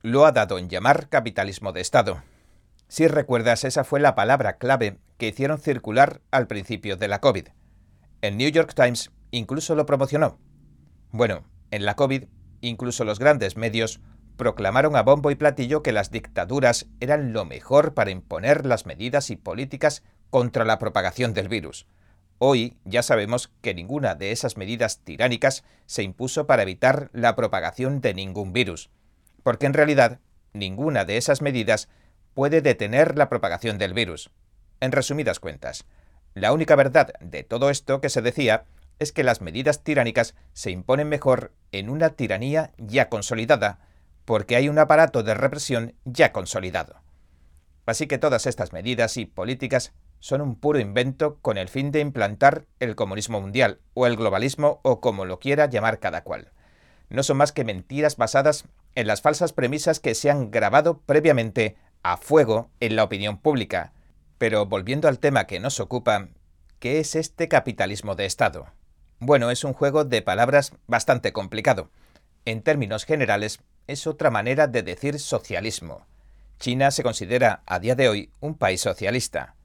lo 0.01 0.25
ha 0.25 0.32
dado 0.32 0.58
en 0.58 0.68
llamar 0.68 1.08
capitalismo 1.08 1.74
de 1.74 1.82
Estado. 1.82 2.24
Si 2.88 3.08
recuerdas, 3.08 3.63
esa 3.63 3.84
fue 3.84 4.00
la 4.00 4.16
palabra 4.16 4.58
clave 4.58 4.98
que 5.20 5.27
hicieron 5.27 5.60
circular 5.60 6.22
al 6.32 6.48
principio 6.48 6.98
de 6.98 7.08
la 7.08 7.22
COVID. 7.22 7.50
El 8.22 8.38
New 8.38 8.50
York 8.50 8.74
Times 8.74 9.12
incluso 9.30 9.75
lo 9.75 9.86
promocionó. 9.86 10.39
Bueno, 11.12 11.44
en 11.70 11.86
la 11.86 11.96
COVID, 11.96 12.24
incluso 12.62 13.04
los 13.04 13.20
grandes 13.20 13.58
medios 13.58 14.00
proclamaron 14.38 14.96
a 14.96 15.02
bombo 15.02 15.32
y 15.32 15.36
platillo 15.36 15.84
que 15.84 15.92
las 15.92 16.12
dictaduras 16.12 16.88
eran 17.00 17.34
lo 17.34 17.46
mejor 17.46 17.94
para 17.94 18.12
imponer 18.12 18.66
las 18.66 18.86
medidas 18.86 19.30
y 19.30 19.36
políticas 19.36 20.04
contra 20.30 20.64
la 20.64 20.80
propagación 20.80 21.34
del 21.34 21.50
virus. 21.50 21.88
Hoy 22.40 22.78
ya 22.86 23.02
sabemos 23.02 23.52
que 23.62 23.74
ninguna 23.74 24.14
de 24.14 24.32
esas 24.32 24.58
medidas 24.58 25.00
tiránicas 25.00 25.64
se 25.88 26.04
impuso 26.04 26.46
para 26.46 26.62
evitar 26.62 27.10
la 27.12 27.36
propagación 27.36 28.00
de 28.00 28.14
ningún 28.14 28.54
virus, 28.54 28.92
porque 29.42 29.66
en 29.66 29.74
realidad 29.74 30.20
ninguna 30.54 31.04
de 31.04 31.18
esas 31.18 31.42
medidas 31.42 31.90
puede 32.36 32.62
detener 32.62 33.18
la 33.18 33.30
propagación 33.30 33.80
del 33.80 33.96
virus. 33.96 34.30
En 34.80 34.92
resumidas 34.92 35.40
cuentas, 35.40 35.86
la 36.36 36.54
única 36.54 36.76
verdad 36.76 37.14
de 37.20 37.44
todo 37.44 37.72
esto 37.72 38.00
que 38.00 38.10
se 38.10 38.22
decía 38.22 38.66
es 39.00 39.12
que 39.12 39.24
las 39.24 39.42
medidas 39.42 39.84
tiránicas 39.84 40.36
se 40.54 40.72
imponen 40.72 41.10
mejor 41.10 41.54
en 41.72 41.89
una 41.89 42.12
tiranía 42.12 42.72
ya 42.77 43.10
consolidada, 43.10 43.80
porque 44.25 44.56
hay 44.56 44.70
un 44.70 44.80
aparato 44.80 45.24
de 45.24 45.34
represión 45.34 45.94
ya 46.06 46.32
consolidado. 46.32 47.01
Así 47.86 48.08
que 48.08 48.18
todas 48.18 48.46
estas 48.46 48.74
medidas 48.74 49.16
y 49.18 49.25
políticas 49.25 49.94
son 50.20 50.42
un 50.42 50.56
puro 50.56 50.80
invento 50.80 51.38
con 51.42 51.58
el 51.58 51.70
fin 51.70 51.92
de 51.92 52.00
implantar 52.00 52.66
el 52.80 52.96
comunismo 52.96 53.39
mundial, 53.39 53.80
o 53.94 54.08
el 54.08 54.18
globalismo, 54.18 54.82
o 54.84 55.00
como 55.00 55.25
lo 55.25 55.39
quiera 55.39 55.68
llamar 55.68 56.00
cada 56.00 56.24
cual. 56.24 56.51
No 57.10 57.24
son 57.24 57.38
más 57.38 57.51
que 57.51 57.63
mentiras 57.63 58.18
basadas 58.18 58.66
en 58.96 59.08
las 59.08 59.22
falsas 59.22 59.54
premisas 59.54 60.00
que 60.00 60.16
se 60.16 60.30
han 60.30 60.51
grabado 60.51 61.01
previamente 61.06 61.77
a 62.04 62.18
fuego 62.18 62.72
en 62.80 62.96
la 62.96 63.04
opinión 63.04 63.38
pública. 63.38 63.94
Pero 64.38 64.66
volviendo 64.66 65.08
al 65.08 65.20
tema 65.20 65.46
que 65.46 65.60
nos 65.60 65.80
ocupa, 65.80 66.30
¿qué 66.80 67.00
es 67.00 67.16
este 67.16 67.48
capitalismo 67.48 68.16
de 68.16 68.25
Estado? 68.25 68.77
Bueno, 69.20 69.50
es 69.50 69.64
un 69.64 69.74
juego 69.74 70.06
de 70.06 70.22
palabras 70.22 70.74
bastante 70.86 71.34
complicado. 71.34 71.90
En 72.46 72.62
términos 72.62 73.04
generales, 73.04 73.60
es 73.88 74.06
otra 74.06 74.30
manera 74.30 74.68
de 74.68 74.84
decir 74.84 75.20
socialismo. 75.20 76.06
China 76.60 76.92
se 76.92 77.04
considera 77.04 77.64
a 77.66 77.80
día 77.80 77.96
de 77.96 78.10
hoy 78.10 78.32
un 78.40 78.56
país 78.56 78.82
socialista. 78.82 79.56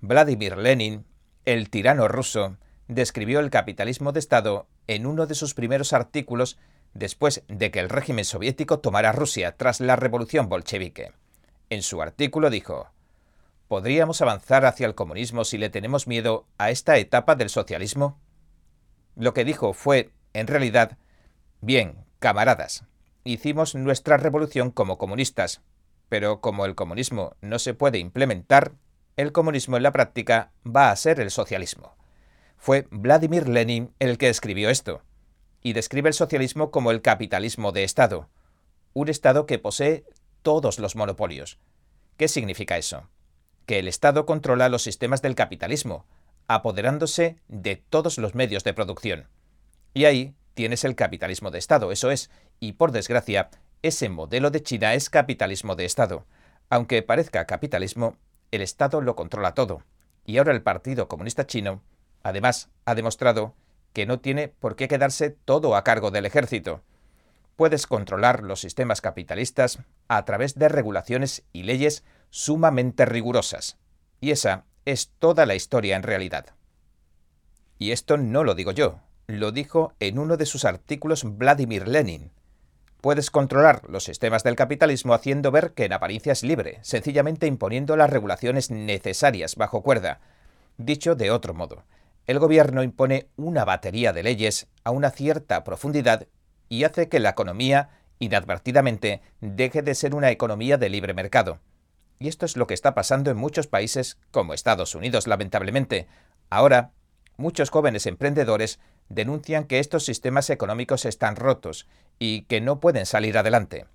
Vladimir 0.00 0.56
Lenin, 0.56 1.04
el 1.44 1.70
tirano 1.70 2.08
ruso, 2.08 2.56
describió 2.88 3.38
el 3.38 3.50
capitalismo 3.50 4.10
de 4.10 4.18
Estado 4.18 4.66
en 4.88 5.06
uno 5.06 5.26
de 5.26 5.36
sus 5.36 5.54
primeros 5.54 5.92
artículos 5.92 6.58
después 6.92 7.44
de 7.48 7.70
que 7.70 7.78
el 7.78 7.88
régimen 7.88 8.24
soviético 8.24 8.80
tomara 8.80 9.12
Rusia 9.12 9.56
tras 9.56 9.80
la 9.80 9.94
revolución 9.94 10.48
bolchevique. 10.48 11.12
En 11.70 11.82
su 11.82 12.02
artículo 12.02 12.50
dijo, 12.50 12.90
¿Podríamos 13.68 14.20
avanzar 14.20 14.66
hacia 14.66 14.86
el 14.86 14.94
comunismo 14.94 15.44
si 15.44 15.56
le 15.56 15.70
tenemos 15.70 16.06
miedo 16.06 16.46
a 16.58 16.70
esta 16.70 16.98
etapa 16.98 17.36
del 17.36 17.48
socialismo? 17.48 18.18
Lo 19.16 19.34
que 19.34 19.44
dijo 19.44 19.72
fue, 19.72 20.10
en 20.32 20.46
realidad, 20.46 20.98
bien, 21.60 22.04
camaradas, 22.18 22.84
hicimos 23.24 23.74
nuestra 23.74 24.16
revolución 24.16 24.70
como 24.70 24.98
comunistas, 24.98 25.60
pero 26.08 26.40
como 26.40 26.66
el 26.66 26.74
comunismo 26.74 27.36
no 27.40 27.58
se 27.58 27.74
puede 27.74 27.98
implementar, 27.98 28.72
el 29.16 29.32
comunismo 29.32 29.76
en 29.76 29.82
la 29.82 29.92
práctica 29.92 30.52
va 30.64 30.90
a 30.90 30.96
ser 30.96 31.20
el 31.20 31.30
socialismo. 31.30 31.94
Fue 32.56 32.86
Vladimir 32.90 33.48
Lenin 33.48 33.92
el 33.98 34.18
que 34.18 34.28
escribió 34.28 34.70
esto, 34.70 35.02
y 35.62 35.74
describe 35.74 36.08
el 36.08 36.14
socialismo 36.14 36.70
como 36.70 36.90
el 36.90 37.02
capitalismo 37.02 37.72
de 37.72 37.84
Estado, 37.84 38.28
un 38.94 39.08
Estado 39.08 39.46
que 39.46 39.58
posee 39.58 40.04
todos 40.42 40.78
los 40.78 40.96
monopolios. 40.96 41.58
¿Qué 42.16 42.28
significa 42.28 42.78
eso? 42.78 43.08
Que 43.66 43.78
el 43.78 43.88
Estado 43.88 44.26
controla 44.26 44.68
los 44.68 44.82
sistemas 44.82 45.22
del 45.22 45.34
capitalismo, 45.34 46.06
apoderándose 46.48 47.36
de 47.48 47.76
todos 47.76 48.18
los 48.18 48.34
medios 48.34 48.64
de 48.64 48.74
producción. 48.74 49.28
Y 49.94 50.04
ahí 50.04 50.34
tienes 50.54 50.84
el 50.84 50.94
capitalismo 50.94 51.50
de 51.50 51.58
Estado, 51.58 51.92
eso 51.92 52.10
es, 52.10 52.30
y 52.60 52.72
por 52.72 52.92
desgracia, 52.92 53.50
ese 53.82 54.08
modelo 54.08 54.50
de 54.50 54.62
China 54.62 54.94
es 54.94 55.10
capitalismo 55.10 55.76
de 55.76 55.84
Estado. 55.84 56.26
Aunque 56.70 57.02
parezca 57.02 57.46
capitalismo, 57.46 58.16
el 58.50 58.62
Estado 58.62 59.00
lo 59.00 59.16
controla 59.16 59.54
todo. 59.54 59.82
Y 60.24 60.38
ahora 60.38 60.52
el 60.52 60.62
Partido 60.62 61.08
Comunista 61.08 61.46
Chino, 61.46 61.82
además, 62.22 62.70
ha 62.84 62.94
demostrado 62.94 63.54
que 63.92 64.06
no 64.06 64.20
tiene 64.20 64.48
por 64.48 64.76
qué 64.76 64.88
quedarse 64.88 65.30
todo 65.30 65.74
a 65.76 65.84
cargo 65.84 66.10
del 66.10 66.26
ejército 66.26 66.82
puedes 67.56 67.86
controlar 67.86 68.42
los 68.42 68.60
sistemas 68.60 69.00
capitalistas 69.00 69.78
a 70.08 70.24
través 70.24 70.56
de 70.56 70.68
regulaciones 70.68 71.44
y 71.52 71.62
leyes 71.62 72.04
sumamente 72.30 73.04
rigurosas. 73.04 73.78
Y 74.20 74.30
esa 74.30 74.64
es 74.84 75.10
toda 75.18 75.46
la 75.46 75.54
historia 75.54 75.96
en 75.96 76.02
realidad. 76.02 76.46
Y 77.78 77.92
esto 77.92 78.16
no 78.16 78.44
lo 78.44 78.54
digo 78.54 78.72
yo, 78.72 79.00
lo 79.26 79.52
dijo 79.52 79.94
en 80.00 80.18
uno 80.18 80.36
de 80.36 80.46
sus 80.46 80.64
artículos 80.64 81.24
Vladimir 81.24 81.88
Lenin. 81.88 82.30
Puedes 83.00 83.30
controlar 83.30 83.82
los 83.88 84.04
sistemas 84.04 84.44
del 84.44 84.54
capitalismo 84.54 85.14
haciendo 85.14 85.50
ver 85.50 85.72
que 85.72 85.84
en 85.84 85.92
apariencia 85.92 86.32
es 86.32 86.44
libre, 86.44 86.78
sencillamente 86.82 87.48
imponiendo 87.48 87.96
las 87.96 88.10
regulaciones 88.10 88.70
necesarias 88.70 89.56
bajo 89.56 89.82
cuerda. 89.82 90.20
Dicho 90.78 91.16
de 91.16 91.32
otro 91.32 91.54
modo, 91.54 91.84
el 92.26 92.38
gobierno 92.38 92.84
impone 92.84 93.26
una 93.36 93.64
batería 93.64 94.12
de 94.12 94.22
leyes 94.22 94.68
a 94.84 94.92
una 94.92 95.10
cierta 95.10 95.64
profundidad 95.64 96.28
y 96.68 96.84
hace 96.84 97.08
que 97.08 97.18
la 97.18 97.30
economía, 97.30 97.90
inadvertidamente, 98.20 99.20
deje 99.40 99.82
de 99.82 99.96
ser 99.96 100.14
una 100.14 100.30
economía 100.30 100.78
de 100.78 100.88
libre 100.88 101.14
mercado. 101.14 101.58
Y 102.22 102.28
esto 102.28 102.46
es 102.46 102.56
lo 102.56 102.68
que 102.68 102.74
está 102.74 102.94
pasando 102.94 103.32
en 103.32 103.36
muchos 103.36 103.66
países 103.66 104.16
como 104.30 104.54
Estados 104.54 104.94
Unidos, 104.94 105.26
lamentablemente. 105.26 106.06
Ahora, 106.50 106.92
muchos 107.36 107.70
jóvenes 107.70 108.06
emprendedores 108.06 108.78
denuncian 109.08 109.64
que 109.64 109.80
estos 109.80 110.04
sistemas 110.04 110.48
económicos 110.48 111.04
están 111.04 111.34
rotos 111.34 111.88
y 112.20 112.42
que 112.42 112.60
no 112.60 112.78
pueden 112.78 113.06
salir 113.06 113.36
adelante. 113.36 113.86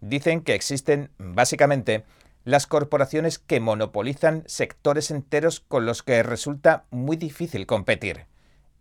Dicen 0.00 0.40
que 0.40 0.54
existen, 0.54 1.10
básicamente, 1.18 2.04
las 2.44 2.66
corporaciones 2.66 3.38
que 3.38 3.60
monopolizan 3.60 4.44
sectores 4.46 5.10
enteros 5.10 5.60
con 5.60 5.84
los 5.84 6.02
que 6.02 6.22
resulta 6.22 6.86
muy 6.90 7.18
difícil 7.18 7.66
competir. 7.66 8.24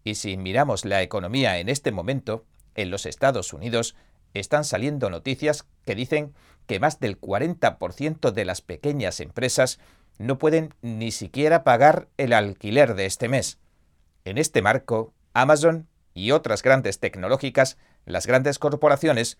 Y 0.05 0.15
si 0.15 0.37
miramos 0.37 0.85
la 0.85 1.01
economía 1.01 1.59
en 1.59 1.67
este 1.67 1.91
momento, 1.91 2.45
en 2.75 2.91
los 2.91 3.05
Estados 3.05 3.51
Unidos 3.51 3.97
están 4.33 4.63
saliendo 4.63 5.09
noticias 5.09 5.65
que 5.85 5.95
dicen 5.95 6.33
que 6.67 6.79
más 6.79 6.99
del 6.99 7.19
40% 7.19 8.31
de 8.31 8.45
las 8.45 8.61
pequeñas 8.61 9.19
empresas 9.19 9.79
no 10.17 10.37
pueden 10.37 10.73
ni 10.81 11.11
siquiera 11.11 11.63
pagar 11.63 12.07
el 12.17 12.33
alquiler 12.33 12.95
de 12.95 13.05
este 13.05 13.27
mes. 13.27 13.59
En 14.23 14.37
este 14.37 14.61
marco, 14.61 15.13
Amazon 15.33 15.87
y 16.13 16.31
otras 16.31 16.63
grandes 16.63 16.99
tecnológicas, 16.99 17.77
las 18.05 18.25
grandes 18.25 18.59
corporaciones, 18.59 19.37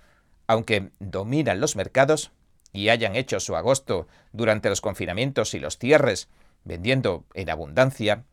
aunque 0.48 0.92
dominan 1.00 1.60
los 1.60 1.76
mercados 1.76 2.32
y 2.74 2.90
hayan 2.90 3.16
hecho 3.16 3.40
su 3.40 3.56
agosto 3.56 4.08
durante 4.34 4.70
los 4.70 4.82
confinamientos 4.82 5.54
y 5.54 5.60
los 5.60 5.78
cierres, 5.78 6.28
vendiendo 6.66 7.24
en 7.34 7.50
abundancia, 7.50 8.26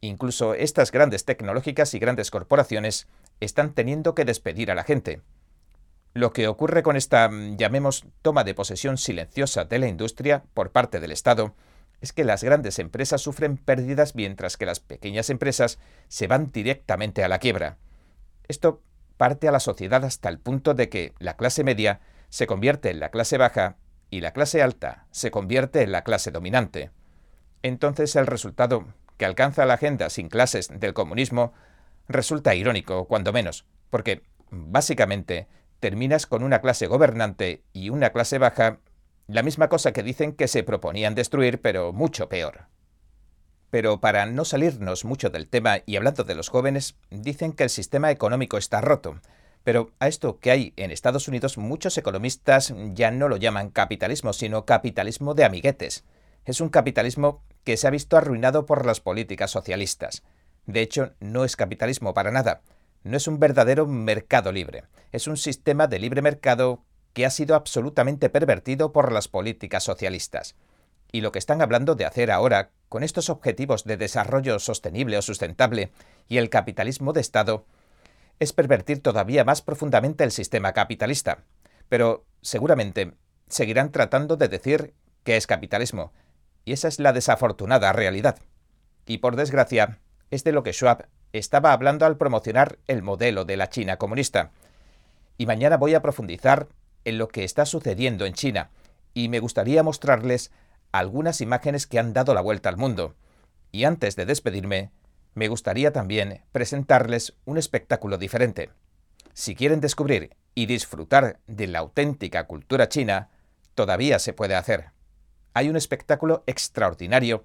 incluso 0.00 0.54
estas 0.54 0.90
grandes 0.90 1.24
tecnológicas 1.24 1.92
y 1.94 1.98
grandes 1.98 2.30
corporaciones 2.30 3.06
están 3.40 3.74
teniendo 3.74 4.14
que 4.14 4.24
despedir 4.24 4.70
a 4.70 4.74
la 4.74 4.84
gente. 4.84 5.20
Lo 6.14 6.32
que 6.32 6.46
ocurre 6.48 6.82
con 6.82 6.96
esta, 6.96 7.28
mm, 7.28 7.56
llamemos, 7.56 8.04
toma 8.20 8.44
de 8.44 8.54
posesión 8.54 8.98
silenciosa 8.98 9.64
de 9.64 9.78
la 9.78 9.88
industria 9.88 10.44
por 10.54 10.70
parte 10.70 11.00
del 11.00 11.12
Estado 11.12 11.54
es 12.00 12.12
que 12.12 12.24
las 12.24 12.42
grandes 12.42 12.78
empresas 12.78 13.22
sufren 13.22 13.56
pérdidas 13.56 14.14
mientras 14.14 14.56
que 14.56 14.66
las 14.66 14.80
pequeñas 14.80 15.30
empresas 15.30 15.78
se 16.08 16.26
van 16.26 16.50
directamente 16.50 17.22
a 17.24 17.28
la 17.28 17.38
quiebra. 17.38 17.78
Esto 18.48 18.82
parte 19.16 19.46
a 19.48 19.52
la 19.52 19.60
sociedad 19.60 20.04
hasta 20.04 20.28
el 20.28 20.38
punto 20.38 20.74
de 20.74 20.88
que 20.88 21.14
la 21.18 21.36
clase 21.36 21.62
media 21.62 22.00
se 22.28 22.46
convierte 22.46 22.90
en 22.90 22.98
la 22.98 23.10
clase 23.10 23.38
baja 23.38 23.76
y 24.10 24.20
la 24.20 24.32
clase 24.32 24.62
alta 24.62 25.06
se 25.12 25.30
convierte 25.30 25.82
en 25.82 25.92
la 25.92 26.02
clase 26.02 26.32
dominante. 26.32 26.90
Entonces 27.62 28.16
el 28.16 28.26
resultado 28.26 28.86
que 29.16 29.24
alcanza 29.24 29.64
la 29.64 29.74
agenda 29.74 30.10
sin 30.10 30.28
clases 30.28 30.68
del 30.68 30.94
comunismo 30.94 31.52
resulta 32.08 32.54
irónico, 32.56 33.06
cuando 33.06 33.32
menos, 33.32 33.64
porque 33.90 34.22
básicamente 34.50 35.46
terminas 35.82 36.26
con 36.26 36.44
una 36.44 36.60
clase 36.60 36.86
gobernante 36.86 37.64
y 37.72 37.90
una 37.90 38.10
clase 38.10 38.38
baja, 38.38 38.78
la 39.26 39.42
misma 39.42 39.68
cosa 39.68 39.92
que 39.92 40.04
dicen 40.04 40.32
que 40.32 40.46
se 40.46 40.62
proponían 40.62 41.16
destruir, 41.16 41.60
pero 41.60 41.92
mucho 41.92 42.28
peor. 42.28 42.66
Pero 43.68 44.00
para 44.00 44.24
no 44.26 44.44
salirnos 44.44 45.04
mucho 45.04 45.28
del 45.28 45.48
tema 45.48 45.78
y 45.84 45.96
hablando 45.96 46.22
de 46.22 46.36
los 46.36 46.50
jóvenes, 46.50 46.94
dicen 47.10 47.52
que 47.52 47.64
el 47.64 47.70
sistema 47.70 48.12
económico 48.12 48.58
está 48.58 48.80
roto. 48.80 49.20
Pero 49.64 49.90
a 49.98 50.06
esto 50.06 50.38
que 50.38 50.52
hay 50.52 50.72
en 50.76 50.92
Estados 50.92 51.26
Unidos 51.26 51.58
muchos 51.58 51.98
economistas 51.98 52.72
ya 52.92 53.10
no 53.10 53.28
lo 53.28 53.36
llaman 53.36 53.70
capitalismo, 53.70 54.32
sino 54.32 54.64
capitalismo 54.64 55.34
de 55.34 55.44
amiguetes. 55.44 56.04
Es 56.44 56.60
un 56.60 56.68
capitalismo 56.68 57.42
que 57.64 57.76
se 57.76 57.88
ha 57.88 57.90
visto 57.90 58.16
arruinado 58.16 58.66
por 58.66 58.86
las 58.86 59.00
políticas 59.00 59.50
socialistas. 59.50 60.22
De 60.64 60.80
hecho, 60.80 61.14
no 61.18 61.44
es 61.44 61.56
capitalismo 61.56 62.14
para 62.14 62.30
nada. 62.30 62.62
No 63.04 63.16
es 63.16 63.26
un 63.26 63.40
verdadero 63.40 63.86
mercado 63.86 64.52
libre. 64.52 64.84
Es 65.10 65.26
un 65.26 65.36
sistema 65.36 65.86
de 65.88 65.98
libre 65.98 66.22
mercado 66.22 66.84
que 67.12 67.26
ha 67.26 67.30
sido 67.30 67.56
absolutamente 67.56 68.30
pervertido 68.30 68.92
por 68.92 69.12
las 69.12 69.28
políticas 69.28 69.84
socialistas. 69.84 70.54
Y 71.10 71.20
lo 71.20 71.32
que 71.32 71.38
están 71.38 71.60
hablando 71.60 71.94
de 71.94 72.06
hacer 72.06 72.30
ahora, 72.30 72.70
con 72.88 73.02
estos 73.02 73.28
objetivos 73.28 73.84
de 73.84 73.96
desarrollo 73.96 74.58
sostenible 74.58 75.18
o 75.18 75.22
sustentable 75.22 75.92
y 76.28 76.38
el 76.38 76.48
capitalismo 76.48 77.12
de 77.12 77.20
Estado, 77.20 77.66
es 78.38 78.52
pervertir 78.52 79.02
todavía 79.02 79.44
más 79.44 79.62
profundamente 79.62 80.24
el 80.24 80.30
sistema 80.30 80.72
capitalista. 80.72 81.44
Pero 81.88 82.24
seguramente 82.40 83.14
seguirán 83.48 83.92
tratando 83.92 84.36
de 84.36 84.48
decir 84.48 84.94
que 85.24 85.36
es 85.36 85.46
capitalismo, 85.46 86.12
y 86.64 86.72
esa 86.72 86.88
es 86.88 86.98
la 86.98 87.12
desafortunada 87.12 87.92
realidad. 87.92 88.38
Y 89.06 89.18
por 89.18 89.36
desgracia, 89.36 89.98
es 90.30 90.44
de 90.44 90.52
lo 90.52 90.62
que 90.62 90.72
Schwab 90.72 91.08
estaba 91.32 91.72
hablando 91.72 92.06
al 92.06 92.16
promocionar 92.16 92.78
el 92.86 93.02
modelo 93.02 93.44
de 93.44 93.56
la 93.56 93.70
China 93.70 93.96
comunista. 93.96 94.50
Y 95.38 95.46
mañana 95.46 95.76
voy 95.76 95.94
a 95.94 96.02
profundizar 96.02 96.68
en 97.04 97.18
lo 97.18 97.28
que 97.28 97.44
está 97.44 97.66
sucediendo 97.66 98.26
en 98.26 98.34
China, 98.34 98.70
y 99.14 99.28
me 99.28 99.40
gustaría 99.40 99.82
mostrarles 99.82 100.52
algunas 100.92 101.40
imágenes 101.40 101.86
que 101.86 101.98
han 101.98 102.12
dado 102.12 102.34
la 102.34 102.40
vuelta 102.40 102.68
al 102.68 102.76
mundo. 102.76 103.14
Y 103.72 103.84
antes 103.84 104.16
de 104.16 104.26
despedirme, 104.26 104.90
me 105.34 105.48
gustaría 105.48 105.92
también 105.92 106.42
presentarles 106.52 107.34
un 107.44 107.56
espectáculo 107.56 108.18
diferente. 108.18 108.70
Si 109.32 109.54
quieren 109.54 109.80
descubrir 109.80 110.36
y 110.54 110.66
disfrutar 110.66 111.40
de 111.46 111.66
la 111.66 111.78
auténtica 111.78 112.46
cultura 112.46 112.88
china, 112.88 113.30
todavía 113.74 114.18
se 114.18 114.34
puede 114.34 114.54
hacer. 114.54 114.90
Hay 115.54 115.70
un 115.70 115.76
espectáculo 115.76 116.44
extraordinario 116.46 117.44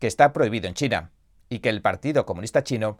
que 0.00 0.08
está 0.08 0.32
prohibido 0.32 0.66
en 0.66 0.74
China 0.74 1.12
y 1.48 1.60
que 1.60 1.68
el 1.68 1.82
Partido 1.82 2.26
Comunista 2.26 2.64
Chino 2.64 2.98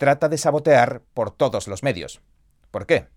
trata 0.00 0.30
de 0.30 0.38
sabotear 0.38 1.02
por 1.12 1.30
todos 1.30 1.68
los 1.68 1.82
medios. 1.82 2.22
¿Por 2.70 2.86
qué? 2.86 3.08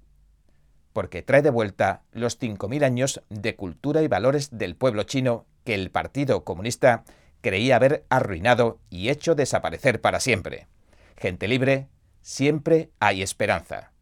Porque 0.91 1.21
trae 1.23 1.41
de 1.41 1.49
vuelta 1.49 2.01
los 2.11 2.37
5.000 2.37 2.83
años 2.83 3.23
de 3.29 3.55
cultura 3.55 4.01
y 4.01 4.09
valores 4.09 4.49
del 4.51 4.75
pueblo 4.75 5.03
chino 5.03 5.45
que 5.63 5.75
el 5.75 5.91
Partido 5.91 6.43
Comunista 6.43 7.05
creía 7.39 7.77
haber 7.77 8.05
arruinado 8.09 8.79
y 8.89 9.09
hecho 9.09 9.33
desaparecer 9.33 10.01
para 10.01 10.19
siempre. 10.19 10.67
Gente 11.15 11.47
libre, 11.47 11.87
siempre 12.21 12.89
hay 12.99 13.21
esperanza. 13.21 13.93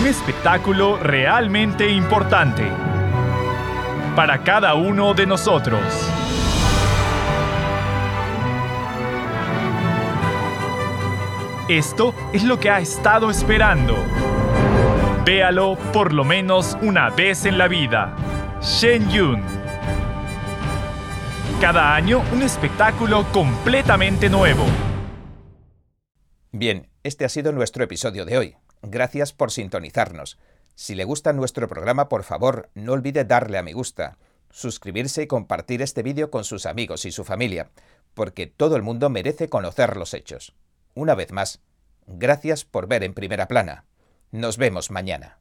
Un 0.00 0.06
espectáculo 0.06 0.98
realmente 0.98 1.88
importante 1.88 2.68
para 4.14 4.44
cada 4.44 4.74
uno 4.74 5.14
de 5.14 5.26
nosotros. 5.26 6.13
Esto 11.68 12.14
es 12.34 12.44
lo 12.44 12.60
que 12.60 12.68
ha 12.68 12.78
estado 12.78 13.30
esperando. 13.30 13.96
Véalo 15.24 15.78
por 15.94 16.12
lo 16.12 16.22
menos 16.22 16.76
una 16.82 17.08
vez 17.08 17.46
en 17.46 17.56
la 17.56 17.68
vida. 17.68 18.14
Shen 18.60 19.08
Yun. 19.08 19.42
Cada 21.62 21.94
año 21.94 22.22
un 22.34 22.42
espectáculo 22.42 23.24
completamente 23.32 24.28
nuevo. 24.28 24.62
Bien, 26.52 26.90
este 27.02 27.24
ha 27.24 27.30
sido 27.30 27.50
nuestro 27.50 27.82
episodio 27.82 28.26
de 28.26 28.36
hoy. 28.36 28.56
Gracias 28.82 29.32
por 29.32 29.50
sintonizarnos. 29.50 30.36
Si 30.74 30.94
le 30.94 31.04
gusta 31.04 31.32
nuestro 31.32 31.66
programa, 31.66 32.10
por 32.10 32.24
favor, 32.24 32.68
no 32.74 32.92
olvide 32.92 33.24
darle 33.24 33.56
a 33.56 33.62
me 33.62 33.72
gusta, 33.72 34.18
suscribirse 34.50 35.22
y 35.22 35.26
compartir 35.26 35.80
este 35.80 36.02
vídeo 36.02 36.30
con 36.30 36.44
sus 36.44 36.66
amigos 36.66 37.06
y 37.06 37.10
su 37.10 37.24
familia, 37.24 37.70
porque 38.12 38.46
todo 38.46 38.76
el 38.76 38.82
mundo 38.82 39.08
merece 39.08 39.48
conocer 39.48 39.96
los 39.96 40.12
hechos. 40.12 40.52
Una 40.94 41.14
vez 41.14 41.32
más, 41.32 41.60
gracias 42.06 42.64
por 42.64 42.86
ver 42.86 43.02
en 43.02 43.14
primera 43.14 43.48
plana. 43.48 43.84
Nos 44.30 44.56
vemos 44.58 44.90
mañana. 44.90 45.38